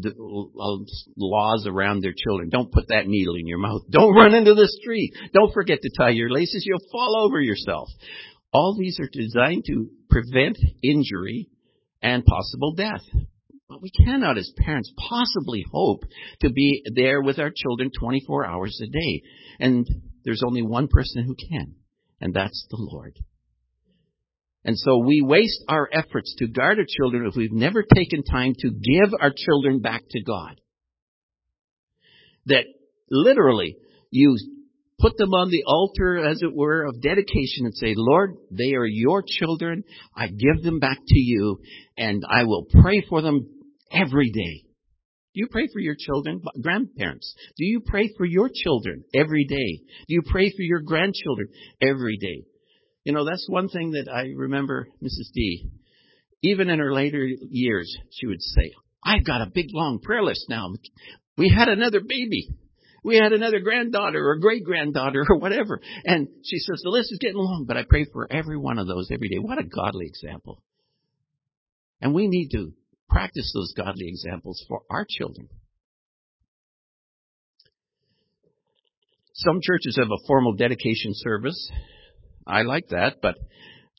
laws 1.16 1.66
around 1.68 2.02
their 2.02 2.14
children. 2.18 2.50
Don't 2.50 2.72
put 2.72 2.88
that 2.90 3.08
needle 3.08 3.36
in 3.36 3.48
your 3.48 3.60
mouth. 3.60 3.84
Don't 3.90 4.14
run 4.14 4.34
into 4.34 4.54
the 4.54 4.68
street. 4.82 5.14
Don't 5.34 5.54
forget 5.54 5.80
to 5.82 5.90
tie 5.98 6.10
your 6.10 6.30
laces. 6.30 6.66
You'll 6.66 6.80
fall 6.92 7.24
over 7.24 7.40
yourself. 7.40 7.88
All 8.52 8.76
these 8.78 9.00
are 9.00 9.10
designed 9.12 9.66
to 9.68 9.90
prevent 10.10 10.58
injury 10.84 11.50
and 12.02 12.26
possible 12.26 12.74
death. 12.74 13.04
But 13.68 13.82
we 13.82 13.90
cannot, 13.90 14.38
as 14.38 14.52
parents, 14.58 14.94
possibly 15.10 15.66
hope 15.72 16.04
to 16.42 16.52
be 16.52 16.84
there 16.94 17.22
with 17.22 17.40
our 17.40 17.52
children 17.56 17.90
24 17.98 18.46
hours 18.46 18.80
a 18.82 18.88
day. 18.88 19.24
And 19.60 19.88
there's 20.24 20.44
only 20.46 20.62
one 20.62 20.88
person 20.88 21.24
who 21.24 21.36
can, 21.36 21.76
and 22.22 22.34
that's 22.34 22.68
the 22.70 22.78
Lord. 22.80 23.18
And 24.64 24.78
so 24.78 24.98
we 24.98 25.22
waste 25.22 25.64
our 25.68 25.90
efforts 25.92 26.36
to 26.40 26.48
guard 26.48 26.80
our 26.80 26.86
children 26.88 27.28
if 27.28 27.36
we've 27.36 27.52
never 27.52 27.84
taken 27.84 28.24
time 28.24 28.54
to 28.60 28.70
give 28.70 29.14
our 29.20 29.32
children 29.36 29.80
back 29.80 30.04
to 30.10 30.24
God. 30.24 30.60
That 32.48 32.66
literally, 33.10 33.78
you 34.12 34.38
put 35.00 35.18
them 35.18 35.34
on 35.34 35.50
the 35.50 35.64
altar, 35.68 36.18
as 36.18 36.42
it 36.42 36.56
were, 36.56 36.86
of 36.86 37.02
dedication 37.02 37.66
and 37.66 37.76
say, 37.76 37.94
Lord, 37.96 38.36
they 38.50 38.74
are 38.74 38.86
your 38.86 39.24
children. 39.26 39.84
I 40.16 40.28
give 40.28 40.64
them 40.64 40.80
back 40.80 40.98
to 40.98 41.20
you 41.20 41.60
and 41.98 42.24
I 42.28 42.44
will 42.44 42.66
pray 42.82 43.04
for 43.08 43.22
them 43.22 43.48
every 43.92 44.32
day. 44.32 44.66
Do 45.34 45.42
you 45.42 45.48
pray 45.52 45.68
for 45.72 45.80
your 45.80 45.96
children? 46.00 46.42
Grandparents, 46.62 47.36
do 47.58 47.66
you 47.66 47.82
pray 47.82 48.10
for 48.16 48.26
your 48.26 48.50
children 48.54 49.04
every 49.14 49.46
day? 49.46 49.84
Do 50.08 50.16
you 50.16 50.22
pray 50.26 50.50
for 50.50 50.62
your 50.62 50.80
grandchildren 50.80 51.50
every 51.82 52.18
day? 52.18 52.46
You 53.04 53.14
know, 53.14 53.26
that's 53.26 53.46
one 53.50 53.68
thing 53.68 53.92
that 53.92 54.10
I 54.12 54.28
remember 54.36 54.88
Mrs. 55.04 55.32
D. 55.34 55.70
Even 56.42 56.70
in 56.70 56.80
her 56.80 56.94
later 56.94 57.28
years, 57.50 57.96
she 58.12 58.28
would 58.28 58.42
say, 58.42 58.72
I've 59.04 59.26
got 59.26 59.42
a 59.42 59.52
big 59.54 59.68
long 59.74 60.00
prayer 60.00 60.24
list 60.24 60.46
now. 60.50 60.74
We 61.38 61.50
had 61.50 61.68
another 61.68 62.00
baby. 62.00 62.50
We 63.04 63.18
had 63.18 63.34
another 63.34 63.60
granddaughter 63.60 64.28
or 64.28 64.38
great 64.38 64.64
granddaughter 64.64 65.24
or 65.30 65.38
whatever. 65.38 65.80
And 66.06 66.28
she 66.44 66.58
says, 66.60 66.82
the 66.84 66.90
list 66.90 67.12
is 67.12 67.20
getting 67.20 67.38
long, 67.38 67.66
but 67.68 67.78
I 67.78 67.84
pray 67.88 68.06
for 68.12 68.28
every 68.32 68.58
one 68.58 68.80
of 68.80 68.88
those 68.88 69.10
every 69.12 69.30
day. 69.30 69.38
What 69.38 69.60
a 69.60 69.64
godly 69.64 70.08
example. 70.08 70.64
And 72.02 72.14
we 72.14 72.28
need 72.28 72.50
to 72.54 72.74
practice 73.10 73.52
those 73.54 73.74
godly 73.76 74.08
examples 74.08 74.64
for 74.68 74.82
our 74.90 75.06
children. 75.08 75.50
Some 79.34 79.60
churches 79.62 79.98
have 80.00 80.08
a 80.08 80.28
formal 80.28 80.54
dedication 80.54 81.12
service 81.14 81.72
I 82.48 82.62
like 82.62 82.90
that, 82.90 83.18
but 83.22 83.36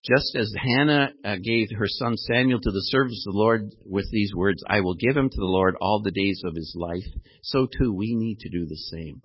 just 0.05 0.37
as 0.37 0.55
Hannah 0.57 1.11
uh, 1.25 1.37
gave 1.43 1.69
her 1.77 1.89
son 1.89 2.17
Samuel 2.17 2.61
to 2.61 2.71
the 2.71 2.85
service 2.85 3.25
of 3.27 3.33
the 3.33 3.39
Lord 3.39 3.71
with 3.85 4.09
these 4.13 4.33
words, 4.35 4.63
I 4.69 4.81
will 4.81 4.95
give 4.95 5.17
him 5.17 5.29
to 5.29 5.37
the 5.37 5.45
Lord 5.45 5.75
all 5.81 6.01
the 6.01 6.13
days 6.13 6.43
of 6.45 6.55
his 6.55 6.75
life, 6.79 7.07
so 7.43 7.67
too 7.67 7.93
we 7.93 8.15
need 8.15 8.39
to 8.41 8.49
do 8.49 8.67
the 8.67 8.77
same. 8.77 9.23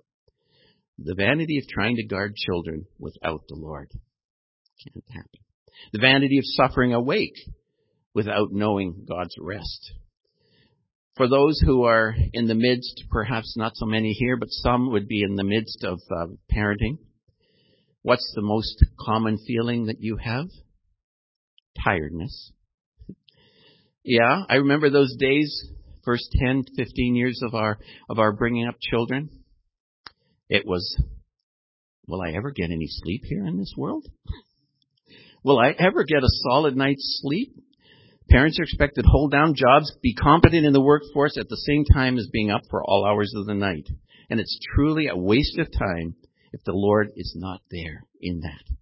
The 0.98 1.14
vanity 1.14 1.58
of 1.58 1.68
trying 1.68 1.96
to 1.96 2.04
guard 2.04 2.34
children 2.34 2.86
without 2.98 3.42
the 3.48 3.54
Lord 3.54 3.90
can't 4.82 5.04
happen. 5.08 5.40
The 5.92 6.00
vanity 6.00 6.38
of 6.38 6.44
suffering 6.46 6.92
awake 6.92 7.36
without 8.14 8.52
knowing 8.52 9.06
God's 9.08 9.34
rest. 9.38 9.92
For 11.16 11.28
those 11.28 11.60
who 11.60 11.84
are 11.84 12.14
in 12.32 12.46
the 12.46 12.54
midst, 12.54 13.04
perhaps 13.10 13.54
not 13.56 13.72
so 13.76 13.86
many 13.86 14.12
here, 14.12 14.36
but 14.36 14.48
some 14.50 14.90
would 14.92 15.08
be 15.08 15.22
in 15.22 15.36
the 15.36 15.44
midst 15.44 15.84
of 15.84 16.00
uh, 16.10 16.26
parenting, 16.54 16.98
What's 18.02 18.32
the 18.34 18.42
most 18.42 18.84
common 18.98 19.38
feeling 19.46 19.86
that 19.86 20.00
you 20.00 20.16
have? 20.16 20.46
Tiredness. 21.84 22.50
Yeah, 24.02 24.42
I 24.48 24.56
remember 24.56 24.90
those 24.90 25.14
days, 25.16 25.68
first 26.04 26.28
10, 26.44 26.64
15 26.76 27.14
years 27.14 27.40
of 27.44 27.54
our, 27.54 27.78
of 28.10 28.18
our 28.18 28.32
bringing 28.32 28.66
up 28.66 28.74
children. 28.80 29.30
It 30.48 30.66
was, 30.66 31.00
will 32.08 32.20
I 32.22 32.32
ever 32.32 32.50
get 32.50 32.72
any 32.72 32.88
sleep 32.88 33.22
here 33.24 33.46
in 33.46 33.56
this 33.56 33.72
world? 33.76 34.04
Will 35.44 35.60
I 35.60 35.70
ever 35.70 36.02
get 36.02 36.24
a 36.24 36.38
solid 36.50 36.76
night's 36.76 37.20
sleep? 37.22 37.54
Parents 38.32 38.58
are 38.58 38.62
expected 38.62 39.02
to 39.02 39.10
hold 39.10 39.30
down 39.30 39.54
jobs, 39.54 39.94
be 40.02 40.14
competent 40.14 40.64
in 40.64 40.72
the 40.72 40.80
workforce 40.80 41.36
at 41.36 41.50
the 41.50 41.56
same 41.58 41.84
time 41.84 42.16
as 42.16 42.30
being 42.32 42.50
up 42.50 42.62
for 42.70 42.82
all 42.82 43.04
hours 43.04 43.30
of 43.36 43.44
the 43.44 43.52
night. 43.52 43.86
And 44.30 44.40
it's 44.40 44.58
truly 44.74 45.08
a 45.08 45.14
waste 45.14 45.58
of 45.58 45.66
time 45.70 46.14
if 46.50 46.64
the 46.64 46.72
Lord 46.72 47.10
is 47.14 47.34
not 47.36 47.60
there 47.70 48.06
in 48.22 48.40
that. 48.40 48.74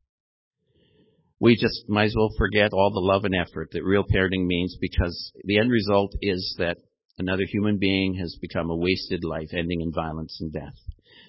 We 1.41 1.57
just 1.57 1.89
might 1.89 2.05
as 2.05 2.15
well 2.17 2.31
forget 2.39 2.73
all 2.73 2.93
the 2.93 3.01
love 3.01 3.25
and 3.25 3.35
effort 3.35 3.71
that 3.73 3.83
real 3.83 4.05
parenting 4.05 4.47
means 4.47 4.77
because 4.81 5.33
the 5.43 5.59
end 5.59 5.73
result 5.73 6.15
is 6.23 6.55
that 6.59 6.77
another 7.19 7.45
human 7.45 7.79
being 7.79 8.15
has 8.21 8.39
become 8.41 8.71
a 8.71 8.77
wasted 8.77 9.25
life 9.25 9.49
ending 9.53 9.81
in 9.81 9.91
violence 9.91 10.39
and 10.41 10.53
death. 10.53 10.77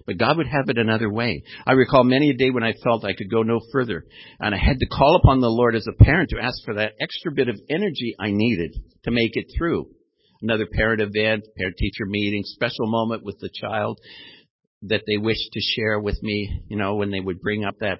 But 0.05 0.17
God 0.17 0.37
would 0.37 0.47
have 0.47 0.69
it 0.69 0.77
another 0.77 1.11
way. 1.11 1.43
I 1.65 1.73
recall 1.73 2.03
many 2.03 2.29
a 2.29 2.33
day 2.33 2.49
when 2.49 2.63
I 2.63 2.73
felt 2.83 3.05
I 3.05 3.13
could 3.13 3.29
go 3.29 3.43
no 3.43 3.59
further, 3.71 4.03
and 4.39 4.55
I 4.55 4.57
had 4.57 4.79
to 4.79 4.85
call 4.87 5.19
upon 5.21 5.41
the 5.41 5.49
Lord 5.49 5.75
as 5.75 5.87
a 5.87 6.03
parent 6.03 6.29
to 6.29 6.41
ask 6.41 6.63
for 6.65 6.75
that 6.75 6.93
extra 6.99 7.31
bit 7.31 7.49
of 7.49 7.59
energy 7.69 8.15
I 8.19 8.31
needed 8.31 8.75
to 9.03 9.11
make 9.11 9.31
it 9.35 9.47
through. 9.57 9.87
Another 10.41 10.67
parent 10.71 11.01
event, 11.01 11.45
parent 11.55 11.77
teacher 11.77 12.05
meeting, 12.05 12.43
special 12.45 12.87
moment 12.87 13.23
with 13.23 13.37
the 13.39 13.49
child, 13.53 13.99
that 14.83 15.03
they 15.07 15.17
wished 15.17 15.51
to 15.53 15.61
share 15.61 15.99
with 15.99 16.17
me, 16.23 16.63
you 16.67 16.77
know, 16.77 16.95
when 16.95 17.11
they 17.11 17.19
would 17.19 17.41
bring 17.41 17.63
up 17.63 17.75
that 17.79 17.99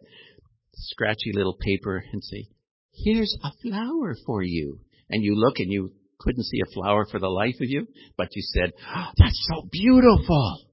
scratchy 0.74 1.32
little 1.34 1.56
paper 1.60 2.04
and 2.12 2.24
say, 2.24 2.46
here's 2.94 3.38
a 3.44 3.52
flower 3.62 4.16
for 4.26 4.42
you. 4.42 4.80
And 5.10 5.24
you 5.24 5.36
look 5.36 5.60
and 5.60 5.72
you 5.72 5.92
couldn't 6.20 6.46
see 6.46 6.62
a 6.62 6.74
flower 6.74 7.06
for 7.06 7.20
the 7.20 7.28
life 7.28 7.56
of 7.56 7.68
you, 7.68 7.88
but 8.18 8.30
you 8.32 8.42
said, 8.42 8.72
oh, 8.96 9.10
that's 9.18 9.48
so 9.52 9.68
beautiful. 9.72 10.66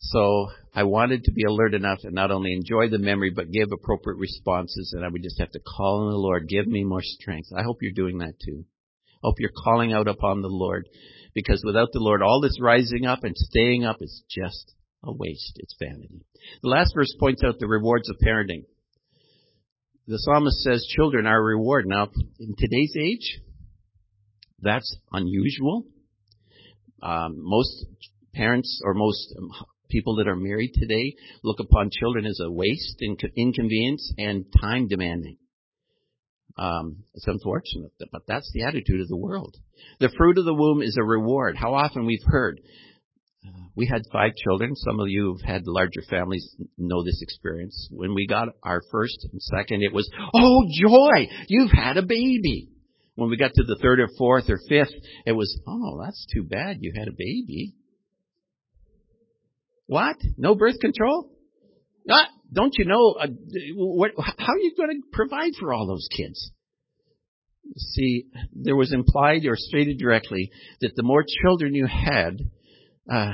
So 0.00 0.48
I 0.74 0.84
wanted 0.84 1.24
to 1.24 1.32
be 1.32 1.44
alert 1.44 1.74
enough 1.74 1.98
and 2.04 2.14
not 2.14 2.30
only 2.30 2.52
enjoy 2.52 2.88
the 2.88 2.98
memory, 2.98 3.30
but 3.30 3.52
give 3.52 3.68
appropriate 3.72 4.16
responses. 4.16 4.94
And 4.96 5.04
I 5.04 5.08
would 5.08 5.22
just 5.22 5.38
have 5.38 5.50
to 5.52 5.60
call 5.60 6.06
on 6.06 6.10
the 6.10 6.18
Lord, 6.18 6.48
give 6.48 6.66
me 6.66 6.84
more 6.84 7.02
strength. 7.02 7.50
I 7.56 7.62
hope 7.62 7.78
you're 7.82 7.92
doing 7.92 8.18
that 8.18 8.34
too. 8.44 8.64
I 9.16 9.18
hope 9.22 9.36
you're 9.38 9.50
calling 9.64 9.92
out 9.92 10.08
upon 10.08 10.40
the 10.40 10.48
Lord 10.48 10.88
because 11.34 11.62
without 11.64 11.88
the 11.92 12.00
Lord, 12.00 12.22
all 12.22 12.40
this 12.40 12.58
rising 12.60 13.04
up 13.04 13.24
and 13.24 13.36
staying 13.36 13.84
up 13.84 13.98
is 14.00 14.24
just 14.28 14.74
a 15.04 15.12
waste. 15.12 15.52
It's 15.56 15.76
vanity. 15.78 16.22
The 16.62 16.70
last 16.70 16.94
verse 16.94 17.14
points 17.20 17.42
out 17.44 17.58
the 17.58 17.68
rewards 17.68 18.08
of 18.08 18.16
parenting. 18.26 18.64
The 20.06 20.16
psalmist 20.16 20.62
says 20.62 20.84
children 20.96 21.26
are 21.26 21.38
a 21.38 21.44
reward. 21.44 21.84
Now, 21.86 22.08
in 22.40 22.54
today's 22.56 22.96
age, 22.98 23.38
that's 24.60 24.96
unusual. 25.12 25.84
Um, 27.02 27.36
most 27.38 27.86
parents 28.34 28.80
or 28.84 28.94
most 28.94 29.34
people 29.90 30.16
that 30.16 30.28
are 30.28 30.36
married 30.36 30.72
today 30.74 31.14
look 31.42 31.60
upon 31.60 31.90
children 31.90 32.24
as 32.26 32.40
a 32.40 32.50
waste, 32.50 32.96
and 33.00 33.20
inconvenience, 33.36 34.12
and 34.16 34.46
time 34.60 34.88
demanding. 34.88 35.36
Um, 36.56 37.04
it's 37.14 37.26
unfortunate, 37.26 37.92
but 38.12 38.22
that's 38.26 38.50
the 38.52 38.64
attitude 38.64 39.00
of 39.00 39.08
the 39.08 39.16
world. 39.16 39.56
The 39.98 40.12
fruit 40.16 40.38
of 40.38 40.44
the 40.44 40.54
womb 40.54 40.82
is 40.82 40.96
a 41.00 41.04
reward. 41.04 41.56
How 41.56 41.74
often 41.74 42.06
we've 42.06 42.24
heard, 42.26 42.60
uh, 43.46 43.68
we 43.74 43.86
had 43.86 44.02
five 44.12 44.32
children. 44.34 44.74
Some 44.76 45.00
of 45.00 45.08
you 45.08 45.32
who've 45.32 45.48
had 45.48 45.66
larger 45.66 46.02
families 46.10 46.54
know 46.76 47.02
this 47.02 47.22
experience. 47.22 47.88
When 47.90 48.14
we 48.14 48.26
got 48.26 48.48
our 48.62 48.82
first 48.90 49.26
and 49.32 49.40
second, 49.40 49.82
it 49.82 49.92
was, 49.92 50.10
oh 50.34 50.64
joy, 50.70 51.28
you've 51.48 51.72
had 51.72 51.96
a 51.96 52.02
baby. 52.02 52.68
When 53.14 53.30
we 53.30 53.36
got 53.36 53.52
to 53.54 53.64
the 53.64 53.78
third 53.80 54.00
or 54.00 54.08
fourth 54.18 54.50
or 54.50 54.58
fifth, 54.68 54.94
it 55.26 55.32
was, 55.32 55.58
oh, 55.66 56.00
that's 56.02 56.26
too 56.32 56.42
bad 56.42 56.78
you 56.80 56.92
had 56.96 57.08
a 57.08 57.12
baby. 57.12 57.74
What? 59.90 60.18
No 60.36 60.54
birth 60.54 60.78
control? 60.78 61.28
Not, 62.06 62.28
don't 62.52 62.72
you 62.78 62.84
know, 62.84 63.16
uh, 63.20 63.26
what, 63.74 64.12
how 64.16 64.52
are 64.52 64.58
you 64.58 64.72
going 64.76 65.02
to 65.02 65.08
provide 65.12 65.54
for 65.58 65.74
all 65.74 65.88
those 65.88 66.06
kids? 66.16 66.52
See, 67.76 68.26
there 68.52 68.76
was 68.76 68.92
implied 68.92 69.44
or 69.46 69.56
stated 69.56 69.98
directly 69.98 70.52
that 70.80 70.92
the 70.94 71.02
more 71.02 71.24
children 71.42 71.74
you 71.74 71.88
had, 71.88 72.38
uh, 73.12 73.32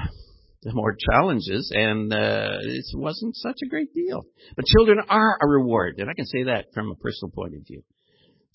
the 0.62 0.72
more 0.72 0.96
challenges, 1.12 1.70
and 1.74 2.10
uh, 2.10 2.56
it 2.62 2.86
wasn't 2.94 3.36
such 3.36 3.58
a 3.62 3.68
great 3.68 3.92
deal. 3.92 4.24
But 4.56 4.64
children 4.64 5.00
are 5.10 5.36
a 5.38 5.46
reward, 5.46 5.96
and 5.98 6.08
I 6.08 6.14
can 6.14 6.24
say 6.24 6.44
that 6.44 6.72
from 6.72 6.90
a 6.90 6.94
personal 6.94 7.32
point 7.32 7.54
of 7.54 7.66
view. 7.66 7.82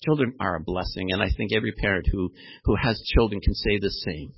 Children 0.04 0.34
are 0.40 0.56
a 0.56 0.60
blessing, 0.60 1.12
and 1.12 1.22
I 1.22 1.28
think 1.36 1.52
every 1.54 1.70
parent 1.70 2.08
who, 2.10 2.32
who 2.64 2.74
has 2.82 3.00
children 3.14 3.40
can 3.40 3.54
say 3.54 3.78
the 3.78 3.90
same. 3.90 4.32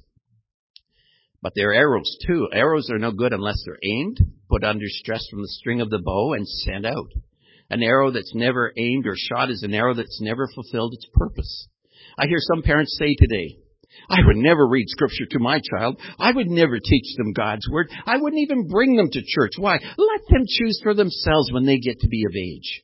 But 1.45 1.53
they're 1.55 1.75
arrows 1.75 2.17
too. 2.27 2.49
Arrows 2.55 2.89
are 2.91 2.99
no 2.99 3.13
good 3.13 3.35
unless 3.35 3.63
they're 3.67 3.79
aimed, 3.85 4.19
put 4.49 4.65
under 4.65 4.87
stress 4.89 5.29
from 5.31 5.43
the 5.43 5.49
string 5.49 5.83
of 5.83 5.91
the 5.91 5.99
bow, 5.99 6.33
and 6.33 6.49
sent 6.49 6.87
out. 6.87 7.13
An 7.69 7.83
arrow 7.83 8.11
that's 8.11 8.35
never 8.35 8.73
aimed 8.79 9.07
or 9.07 9.15
shot 9.15 9.51
is 9.51 9.63
an 9.63 9.75
arrow 9.75 9.93
that's 9.93 10.23
never 10.23 10.49
fulfilled 10.55 10.95
its 10.95 11.07
purpose. 11.13 11.69
I 12.17 12.29
hear 12.29 12.39
some 12.41 12.63
parents 12.63 12.97
say 12.99 13.15
today, 13.15 13.59
I 14.09 14.21
would 14.27 14.37
never 14.37 14.67
read 14.67 14.89
scripture 14.89 15.27
to 15.33 15.39
my 15.39 15.61
child. 15.71 16.01
I 16.19 16.33
would 16.33 16.49
never 16.49 16.79
teach 16.79 17.15
them 17.19 17.35
God's 17.35 17.69
word. 17.71 17.91
I 18.07 18.17
wouldn't 18.17 18.41
even 18.41 18.67
bring 18.67 18.97
them 18.97 19.11
to 19.11 19.23
church. 19.23 19.53
Why? 19.59 19.75
Let 19.99 20.21
them 20.31 20.45
choose 20.49 20.81
for 20.83 20.95
themselves 20.95 21.53
when 21.53 21.67
they 21.67 21.79
get 21.79 22.01
to 22.01 22.09
be 22.09 22.25
of 22.25 22.35
age. 22.35 22.83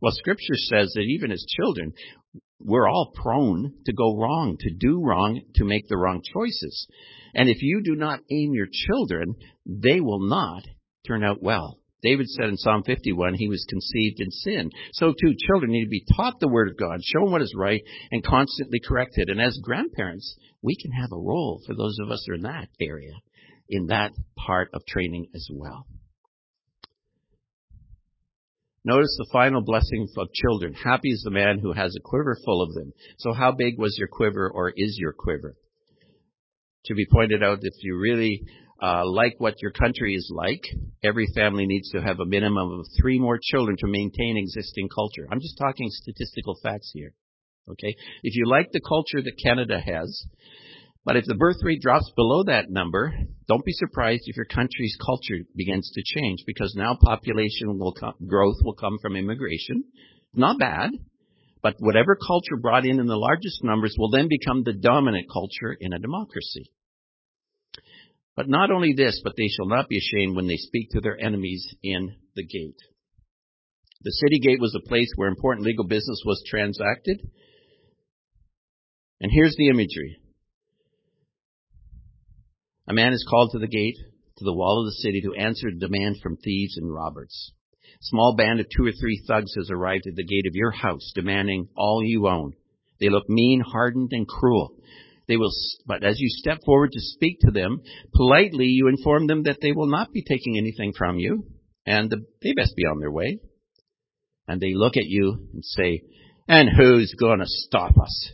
Well, 0.00 0.12
scripture 0.14 0.54
says 0.54 0.92
that 0.94 1.02
even 1.02 1.32
as 1.32 1.44
children, 1.48 1.94
we're 2.64 2.88
all 2.88 3.12
prone 3.14 3.74
to 3.86 3.92
go 3.92 4.16
wrong, 4.16 4.56
to 4.60 4.70
do 4.74 5.02
wrong, 5.02 5.40
to 5.56 5.64
make 5.64 5.88
the 5.88 5.96
wrong 5.96 6.22
choices. 6.32 6.86
And 7.34 7.48
if 7.48 7.62
you 7.62 7.82
do 7.82 7.94
not 7.94 8.20
aim 8.30 8.52
your 8.54 8.68
children, 8.70 9.34
they 9.66 10.00
will 10.00 10.28
not 10.28 10.62
turn 11.06 11.24
out 11.24 11.42
well. 11.42 11.78
David 12.02 12.28
said 12.28 12.48
in 12.48 12.56
Psalm 12.56 12.82
51, 12.84 13.34
he 13.34 13.48
was 13.48 13.64
conceived 13.68 14.20
in 14.20 14.30
sin. 14.30 14.70
So 14.92 15.12
too, 15.12 15.34
children 15.46 15.70
need 15.70 15.84
to 15.84 15.90
be 15.90 16.04
taught 16.16 16.40
the 16.40 16.48
Word 16.48 16.68
of 16.68 16.76
God, 16.76 16.98
shown 17.02 17.30
what 17.30 17.42
is 17.42 17.54
right, 17.56 17.80
and 18.10 18.24
constantly 18.24 18.80
corrected. 18.80 19.28
And 19.28 19.40
as 19.40 19.56
grandparents, 19.62 20.36
we 20.62 20.76
can 20.76 20.90
have 20.90 21.12
a 21.12 21.16
role 21.16 21.62
for 21.64 21.74
those 21.74 21.96
of 22.02 22.10
us 22.10 22.24
who 22.26 22.32
are 22.32 22.36
in 22.36 22.42
that 22.42 22.68
area, 22.80 23.12
in 23.68 23.86
that 23.86 24.12
part 24.36 24.70
of 24.74 24.84
training 24.84 25.28
as 25.34 25.48
well. 25.52 25.86
Notice 28.84 29.14
the 29.16 29.30
final 29.32 29.62
blessing 29.62 30.08
of 30.16 30.32
children. 30.32 30.74
Happy 30.74 31.10
is 31.10 31.22
the 31.22 31.30
man 31.30 31.60
who 31.60 31.72
has 31.72 31.94
a 31.94 32.02
quiver 32.02 32.36
full 32.44 32.62
of 32.62 32.74
them. 32.74 32.92
So 33.18 33.32
how 33.32 33.52
big 33.52 33.78
was 33.78 33.96
your 33.96 34.08
quiver 34.08 34.50
or 34.52 34.72
is 34.76 34.96
your 34.98 35.12
quiver? 35.12 35.54
To 36.86 36.94
be 36.94 37.06
pointed 37.10 37.44
out, 37.44 37.60
if 37.62 37.74
you 37.82 37.96
really 37.96 38.42
uh, 38.82 39.06
like 39.06 39.34
what 39.38 39.62
your 39.62 39.70
country 39.70 40.14
is 40.14 40.28
like, 40.34 40.62
every 41.04 41.28
family 41.32 41.66
needs 41.66 41.90
to 41.90 42.02
have 42.02 42.18
a 42.18 42.26
minimum 42.26 42.80
of 42.80 42.86
three 43.00 43.20
more 43.20 43.38
children 43.40 43.76
to 43.78 43.86
maintain 43.86 44.36
existing 44.36 44.88
culture. 44.88 45.28
I'm 45.30 45.40
just 45.40 45.56
talking 45.58 45.88
statistical 45.88 46.58
facts 46.60 46.90
here. 46.92 47.14
Okay? 47.70 47.94
If 48.24 48.34
you 48.34 48.48
like 48.48 48.72
the 48.72 48.80
culture 48.80 49.22
that 49.22 49.38
Canada 49.40 49.78
has, 49.78 50.26
but 51.04 51.16
if 51.16 51.24
the 51.24 51.34
birth 51.34 51.56
rate 51.62 51.80
drops 51.80 52.10
below 52.14 52.44
that 52.44 52.70
number, 52.70 53.12
don't 53.48 53.64
be 53.64 53.72
surprised 53.72 54.22
if 54.26 54.36
your 54.36 54.44
country's 54.44 54.96
culture 55.04 55.44
begins 55.56 55.90
to 55.94 56.02
change 56.04 56.44
because 56.46 56.74
now 56.76 56.96
population 57.00 57.78
will 57.78 57.92
come, 57.92 58.14
growth 58.26 58.58
will 58.62 58.74
come 58.74 58.98
from 59.02 59.16
immigration. 59.16 59.84
Not 60.32 60.60
bad, 60.60 60.90
but 61.60 61.74
whatever 61.80 62.16
culture 62.16 62.56
brought 62.56 62.86
in 62.86 63.00
in 63.00 63.06
the 63.06 63.16
largest 63.16 63.64
numbers 63.64 63.96
will 63.98 64.10
then 64.10 64.28
become 64.28 64.62
the 64.62 64.72
dominant 64.72 65.26
culture 65.32 65.76
in 65.78 65.92
a 65.92 65.98
democracy. 65.98 66.70
But 68.36 68.48
not 68.48 68.70
only 68.70 68.94
this, 68.96 69.20
but 69.22 69.34
they 69.36 69.48
shall 69.48 69.66
not 69.66 69.88
be 69.88 69.98
ashamed 69.98 70.36
when 70.36 70.46
they 70.46 70.56
speak 70.56 70.90
to 70.90 71.00
their 71.00 71.18
enemies 71.20 71.66
in 71.82 72.14
the 72.34 72.44
gate. 72.44 72.78
The 74.02 74.12
city 74.12 74.40
gate 74.40 74.60
was 74.60 74.74
a 74.74 74.88
place 74.88 75.12
where 75.16 75.28
important 75.28 75.66
legal 75.66 75.86
business 75.86 76.22
was 76.24 76.42
transacted. 76.48 77.20
And 79.20 79.30
here's 79.30 79.54
the 79.56 79.68
imagery. 79.68 80.21
A 82.88 82.94
man 82.94 83.12
is 83.12 83.24
called 83.28 83.50
to 83.52 83.58
the 83.58 83.68
gate, 83.68 83.96
to 84.38 84.44
the 84.44 84.52
wall 84.52 84.80
of 84.80 84.86
the 84.86 85.02
city, 85.02 85.20
to 85.22 85.34
answer 85.34 85.68
a 85.68 85.78
demand 85.78 86.16
from 86.20 86.36
thieves 86.36 86.76
and 86.76 86.92
robbers. 86.92 87.52
A 87.84 88.04
small 88.04 88.34
band 88.34 88.58
of 88.58 88.66
two 88.68 88.84
or 88.84 88.92
three 88.92 89.22
thugs 89.26 89.54
has 89.54 89.70
arrived 89.70 90.06
at 90.08 90.16
the 90.16 90.24
gate 90.24 90.46
of 90.46 90.56
your 90.56 90.72
house, 90.72 91.12
demanding 91.14 91.68
all 91.76 92.02
you 92.04 92.26
own. 92.26 92.54
They 92.98 93.08
look 93.08 93.28
mean, 93.28 93.60
hardened, 93.60 94.10
and 94.12 94.26
cruel. 94.26 94.74
They 95.28 95.36
will, 95.36 95.52
but 95.86 96.02
as 96.02 96.18
you 96.18 96.28
step 96.28 96.58
forward 96.64 96.90
to 96.92 97.00
speak 97.00 97.38
to 97.40 97.52
them, 97.52 97.82
politely 98.14 98.66
you 98.66 98.88
inform 98.88 99.28
them 99.28 99.44
that 99.44 99.58
they 99.62 99.72
will 99.72 99.86
not 99.86 100.12
be 100.12 100.22
taking 100.22 100.58
anything 100.58 100.92
from 100.92 101.18
you, 101.18 101.46
and 101.86 102.10
the, 102.10 102.24
they 102.42 102.52
best 102.52 102.74
be 102.74 102.84
on 102.84 102.98
their 102.98 103.12
way. 103.12 103.38
And 104.48 104.60
they 104.60 104.74
look 104.74 104.96
at 104.96 105.06
you 105.06 105.48
and 105.52 105.64
say, 105.64 106.02
and 106.48 106.68
who's 106.68 107.14
gonna 107.18 107.46
stop 107.46 107.96
us? 107.96 108.32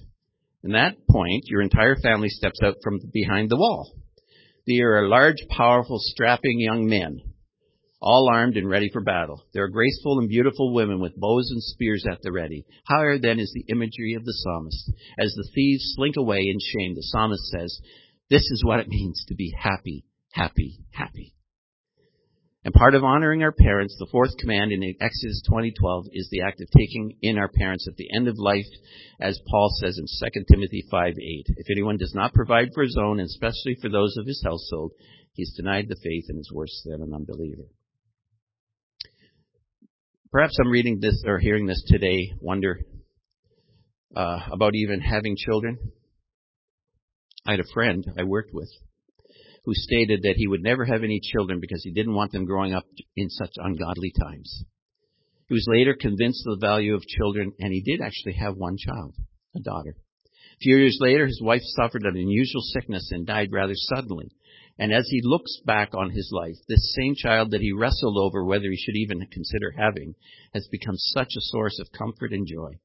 In 0.64 0.72
that 0.72 0.96
point, 1.08 1.44
your 1.46 1.60
entire 1.60 1.96
family 1.96 2.30
steps 2.30 2.60
out 2.64 2.76
from 2.82 2.98
behind 3.12 3.50
the 3.50 3.56
wall. 3.56 3.92
They 4.68 4.80
are 4.80 5.08
large, 5.08 5.38
powerful, 5.48 5.98
strapping 5.98 6.60
young 6.60 6.86
men, 6.86 7.22
all 8.02 8.28
armed 8.30 8.58
and 8.58 8.68
ready 8.68 8.90
for 8.92 9.00
battle. 9.00 9.42
There 9.54 9.64
are 9.64 9.68
graceful 9.70 10.18
and 10.18 10.28
beautiful 10.28 10.74
women 10.74 11.00
with 11.00 11.16
bows 11.16 11.50
and 11.50 11.62
spears 11.62 12.04
at 12.06 12.20
the 12.20 12.30
ready. 12.30 12.66
Higher 12.86 13.18
then 13.18 13.38
is 13.38 13.50
the 13.54 13.72
imagery 13.72 14.12
of 14.12 14.26
the 14.26 14.34
psalmist. 14.34 14.92
As 15.18 15.32
the 15.34 15.48
thieves 15.54 15.94
slink 15.96 16.16
away 16.18 16.40
in 16.40 16.58
shame, 16.60 16.94
the 16.94 17.02
psalmist 17.02 17.44
says, 17.46 17.80
This 18.28 18.42
is 18.42 18.62
what 18.62 18.80
it 18.80 18.88
means 18.88 19.24
to 19.28 19.34
be 19.34 19.54
happy, 19.58 20.04
happy, 20.32 20.80
happy. 20.90 21.34
And 22.68 22.74
part 22.74 22.94
of 22.94 23.02
honoring 23.02 23.42
our 23.42 23.50
parents, 23.50 23.96
the 23.98 24.08
fourth 24.12 24.36
command 24.36 24.72
in 24.72 24.94
Exodus 25.00 25.40
20:12 25.48 26.08
is 26.12 26.28
the 26.28 26.42
act 26.42 26.60
of 26.60 26.68
taking 26.68 27.16
in 27.22 27.38
our 27.38 27.48
parents 27.48 27.88
at 27.88 27.96
the 27.96 28.14
end 28.14 28.28
of 28.28 28.36
life, 28.36 28.66
as 29.18 29.40
Paul 29.48 29.70
says 29.80 29.96
in 29.96 30.04
2 30.06 30.44
Timothy 30.52 30.84
5:8. 30.92 31.46
If 31.56 31.70
anyone 31.70 31.96
does 31.96 32.12
not 32.14 32.34
provide 32.34 32.74
for 32.74 32.82
his 32.82 32.98
own, 32.98 33.20
and 33.20 33.26
especially 33.26 33.76
for 33.80 33.88
those 33.88 34.18
of 34.18 34.26
his 34.26 34.42
household, 34.44 34.92
he's 35.32 35.54
denied 35.56 35.88
the 35.88 35.96
faith 35.96 36.26
and 36.28 36.38
is 36.38 36.52
worse 36.52 36.82
than 36.84 37.00
an 37.00 37.14
unbeliever. 37.14 37.68
Perhaps 40.30 40.58
I'm 40.60 40.70
reading 40.70 41.00
this 41.00 41.24
or 41.24 41.38
hearing 41.38 41.64
this 41.64 41.82
today, 41.86 42.34
wonder 42.38 42.80
uh, 44.14 44.40
about 44.52 44.74
even 44.74 45.00
having 45.00 45.38
children. 45.38 45.92
I 47.46 47.52
had 47.52 47.60
a 47.60 47.72
friend 47.72 48.04
I 48.18 48.24
worked 48.24 48.52
with 48.52 48.68
who 49.68 49.74
stated 49.74 50.22
that 50.22 50.36
he 50.36 50.46
would 50.46 50.62
never 50.62 50.86
have 50.86 51.04
any 51.04 51.20
children 51.22 51.60
because 51.60 51.82
he 51.84 51.90
didn't 51.92 52.14
want 52.14 52.32
them 52.32 52.46
growing 52.46 52.72
up 52.72 52.86
in 53.16 53.28
such 53.28 53.50
ungodly 53.56 54.10
times. 54.18 54.64
He 55.46 55.52
was 55.52 55.66
later 55.68 55.94
convinced 55.94 56.42
of 56.46 56.58
the 56.58 56.66
value 56.66 56.94
of 56.94 57.02
children, 57.02 57.52
and 57.60 57.70
he 57.70 57.82
did 57.82 58.00
actually 58.00 58.32
have 58.40 58.56
one 58.56 58.78
child, 58.78 59.14
a 59.54 59.60
daughter. 59.60 59.94
A 59.94 60.58
few 60.62 60.78
years 60.78 60.96
later, 61.02 61.26
his 61.26 61.42
wife 61.42 61.60
suffered 61.64 62.04
an 62.04 62.16
unusual 62.16 62.62
sickness 62.62 63.10
and 63.12 63.26
died 63.26 63.52
rather 63.52 63.74
suddenly. 63.74 64.30
And 64.78 64.90
as 64.90 65.06
he 65.10 65.20
looks 65.22 65.60
back 65.66 65.90
on 65.92 66.12
his 66.12 66.30
life, 66.32 66.56
this 66.66 66.94
same 66.98 67.14
child 67.14 67.50
that 67.50 67.60
he 67.60 67.72
wrestled 67.72 68.16
over 68.16 68.46
whether 68.46 68.70
he 68.70 68.76
should 68.78 68.96
even 68.96 69.26
consider 69.30 69.74
having 69.76 70.14
has 70.54 70.66
become 70.72 70.96
such 70.96 71.34
a 71.36 71.42
source 71.42 71.78
of 71.78 71.92
comfort 71.92 72.32
and 72.32 72.46
joy. 72.46 72.78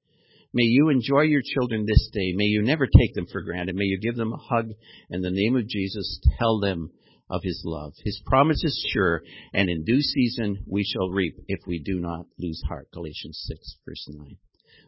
May 0.54 0.66
you 0.66 0.89
enjoy 0.89 1.22
your 1.22 1.42
children 1.44 1.86
this 1.88 2.10
day. 2.13 2.34
May 2.36 2.46
you 2.46 2.62
never 2.62 2.86
take 2.86 3.16
them 3.16 3.26
for 3.32 3.42
granted. 3.42 3.76
May 3.76 3.86
you 3.86 4.00
give 4.00 4.16
them 4.16 4.34
a 4.34 4.38
hug 4.38 4.70
in 5.10 5.22
the 5.22 5.32
name 5.32 5.56
of 5.56 5.68
Jesus. 5.68 6.20
Tell 6.38 6.60
them 6.60 6.92
of 7.28 7.42
his 7.44 7.63
love. 7.66 7.94
His 8.04 8.22
promise 8.28 8.63
is 8.63 8.88
sure, 8.94 9.24
and 9.54 9.68
in 9.68 9.84
due 9.84 10.02
season 10.02 10.63
we 10.68 10.84
shall 10.84 11.10
reap 11.10 11.36
if 11.48 11.62
we 11.66 11.80
do 11.80 12.00
not 12.00 12.28
lose 12.38 12.62
heart. 12.68 12.89
Galatians 12.94 13.44
6, 13.48 13.78
verse 13.84 14.08
9. 14.10 14.38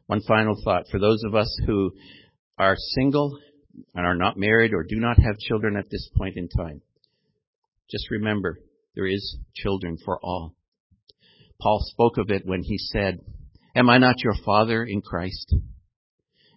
One 0.05 0.21
final 0.21 0.55
thought. 0.63 0.85
For 0.91 0.99
those 0.99 1.23
of 1.25 1.33
us 1.33 1.59
who 1.65 1.93
are 2.59 2.75
single 2.77 3.39
and 3.95 4.05
are 4.05 4.15
not 4.15 4.37
married 4.37 4.73
or 4.73 4.83
do 4.83 4.97
not 4.97 5.17
have 5.17 5.39
children 5.39 5.77
at 5.77 5.89
this 5.89 6.09
point 6.15 6.37
in 6.37 6.47
time, 6.47 6.81
just 7.89 8.11
remember 8.11 8.59
there 8.95 9.07
is 9.07 9.37
children 9.55 9.97
for 10.05 10.19
all. 10.21 10.53
Paul 11.59 11.79
spoke 11.91 12.17
of 12.17 12.29
it 12.29 12.45
when 12.45 12.61
he 12.61 12.77
said, 12.77 13.19
Am 13.75 13.89
I 13.89 13.97
not 13.97 14.23
your 14.23 14.35
father 14.45 14.85
in 14.85 15.01
Christ? 15.01 15.53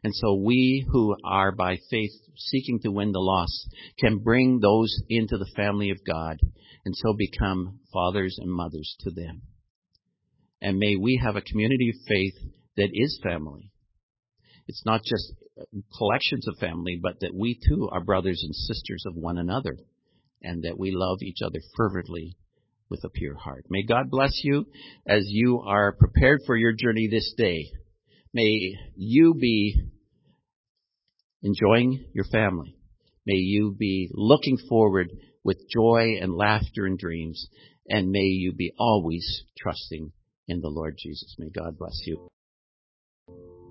And 0.04 0.14
so 0.14 0.34
we 0.34 0.86
who 0.88 1.16
are 1.24 1.50
by 1.50 1.78
faith 1.90 2.12
seeking 2.36 2.78
to 2.80 2.92
win 2.92 3.10
the 3.10 3.18
lost 3.18 3.74
can 3.98 4.18
bring 4.18 4.60
those 4.60 4.94
into 5.08 5.36
the 5.36 5.50
family 5.56 5.90
of 5.90 6.04
God 6.06 6.38
and 6.84 6.94
so 6.96 7.14
become 7.14 7.80
fathers 7.92 8.38
and 8.40 8.48
mothers 8.48 8.94
to 9.00 9.10
them. 9.10 9.42
And 10.62 10.78
may 10.78 10.94
we 10.94 11.20
have 11.22 11.34
a 11.34 11.40
community 11.40 11.90
of 11.90 12.06
faith 12.06 12.34
that 12.76 12.90
is 12.92 13.18
family. 13.20 13.72
It's 14.68 14.84
not 14.86 15.02
just 15.02 15.32
collections 15.96 16.46
of 16.46 16.58
family, 16.58 17.00
but 17.02 17.18
that 17.20 17.34
we 17.34 17.58
too 17.68 17.88
are 17.90 18.04
brothers 18.04 18.40
and 18.44 18.54
sisters 18.54 19.02
of 19.06 19.16
one 19.16 19.38
another 19.38 19.76
and 20.40 20.62
that 20.62 20.78
we 20.78 20.92
love 20.94 21.18
each 21.22 21.38
other 21.44 21.58
fervently 21.76 22.36
with 22.90 23.04
a 23.04 23.08
pure 23.08 23.34
heart. 23.34 23.64
May 23.68 23.82
God 23.82 24.10
bless 24.10 24.40
you 24.42 24.66
as 25.06 25.24
you 25.26 25.60
are 25.60 25.92
prepared 25.92 26.40
for 26.46 26.56
your 26.56 26.72
journey 26.72 27.08
this 27.10 27.34
day. 27.36 27.70
May 28.32 28.74
you 28.96 29.34
be 29.34 29.82
enjoying 31.42 32.04
your 32.14 32.24
family. 32.24 32.76
May 33.26 33.36
you 33.36 33.74
be 33.78 34.10
looking 34.12 34.58
forward 34.68 35.10
with 35.44 35.68
joy 35.68 36.18
and 36.20 36.34
laughter 36.34 36.86
and 36.86 36.98
dreams. 36.98 37.48
And 37.88 38.10
may 38.10 38.20
you 38.20 38.52
be 38.52 38.72
always 38.78 39.42
trusting 39.58 40.12
in 40.46 40.60
the 40.60 40.68
Lord 40.68 40.96
Jesus. 40.98 41.36
May 41.38 41.50
God 41.50 41.78
bless 41.78 42.00
you. 42.06 42.28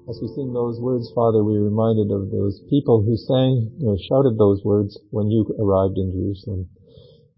As 0.09 0.19
we 0.21 0.27
sing 0.35 0.53
those 0.53 0.79
words, 0.79 1.11
Father, 1.13 1.43
we're 1.43 1.63
reminded 1.63 2.11
of 2.11 2.31
those 2.31 2.61
people 2.69 3.03
who 3.03 3.17
sang 3.17 3.83
or 3.83 3.97
shouted 4.07 4.37
those 4.37 4.61
words 4.63 4.97
when 5.11 5.29
you 5.29 5.45
arrived 5.59 5.97
in 5.97 6.11
Jerusalem 6.11 6.69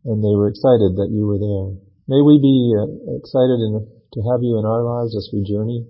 and 0.05 0.23
they 0.23 0.35
were 0.35 0.47
excited 0.47 0.95
that 0.95 1.11
you 1.11 1.27
were 1.27 1.39
there. 1.39 1.75
May 2.07 2.21
we 2.21 2.39
be 2.39 2.73
uh, 2.73 3.17
excited 3.19 3.59
in, 3.61 3.83
to 3.83 4.19
have 4.31 4.41
you 4.41 4.57
in 4.57 4.65
our 4.65 4.81
lives 4.81 5.15
as 5.15 5.29
we 5.33 5.43
journey 5.43 5.85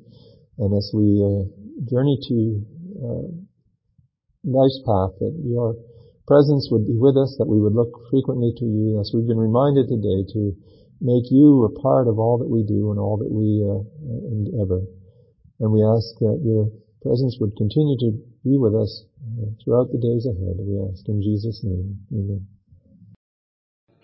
And 0.60 0.76
as 0.76 0.92
we 0.92 1.24
uh, 1.24 1.48
journey 1.88 2.20
to 2.20 2.38
uh, 3.00 3.28
life's 4.44 4.84
path, 4.84 5.16
that 5.24 5.32
your 5.40 5.76
presence 6.28 6.68
would 6.70 6.86
be 6.86 7.00
with 7.00 7.16
us, 7.16 7.40
that 7.40 7.48
we 7.48 7.64
would 7.64 7.74
look 7.74 7.96
frequently 8.12 8.52
to 8.60 8.66
you, 8.68 9.00
as 9.00 9.12
we've 9.16 9.28
been 9.28 9.40
reminded 9.40 9.88
today 9.88 10.28
to 10.36 10.52
make 11.00 11.32
you 11.32 11.64
a 11.64 11.72
part 11.80 12.12
of 12.12 12.20
all 12.20 12.38
that 12.38 12.52
we 12.52 12.68
do 12.68 12.92
and 12.92 13.00
all 13.00 13.16
that 13.16 13.32
we 13.32 13.64
uh, 13.64 13.80
endeavor. 14.36 14.84
And 15.64 15.72
we 15.72 15.80
ask 15.80 16.20
that 16.20 16.44
your 16.44 16.68
presence 17.02 17.40
would 17.40 17.56
continue 17.56 17.96
to 18.04 18.12
be 18.44 18.60
with 18.60 18.76
us 18.76 19.08
uh, 19.40 19.48
throughout 19.64 19.96
the 19.96 20.04
days 20.04 20.28
ahead. 20.28 20.60
We 20.60 20.76
ask 20.92 21.08
in 21.08 21.24
Jesus' 21.24 21.64
name. 21.64 22.04
Amen. 22.12 22.59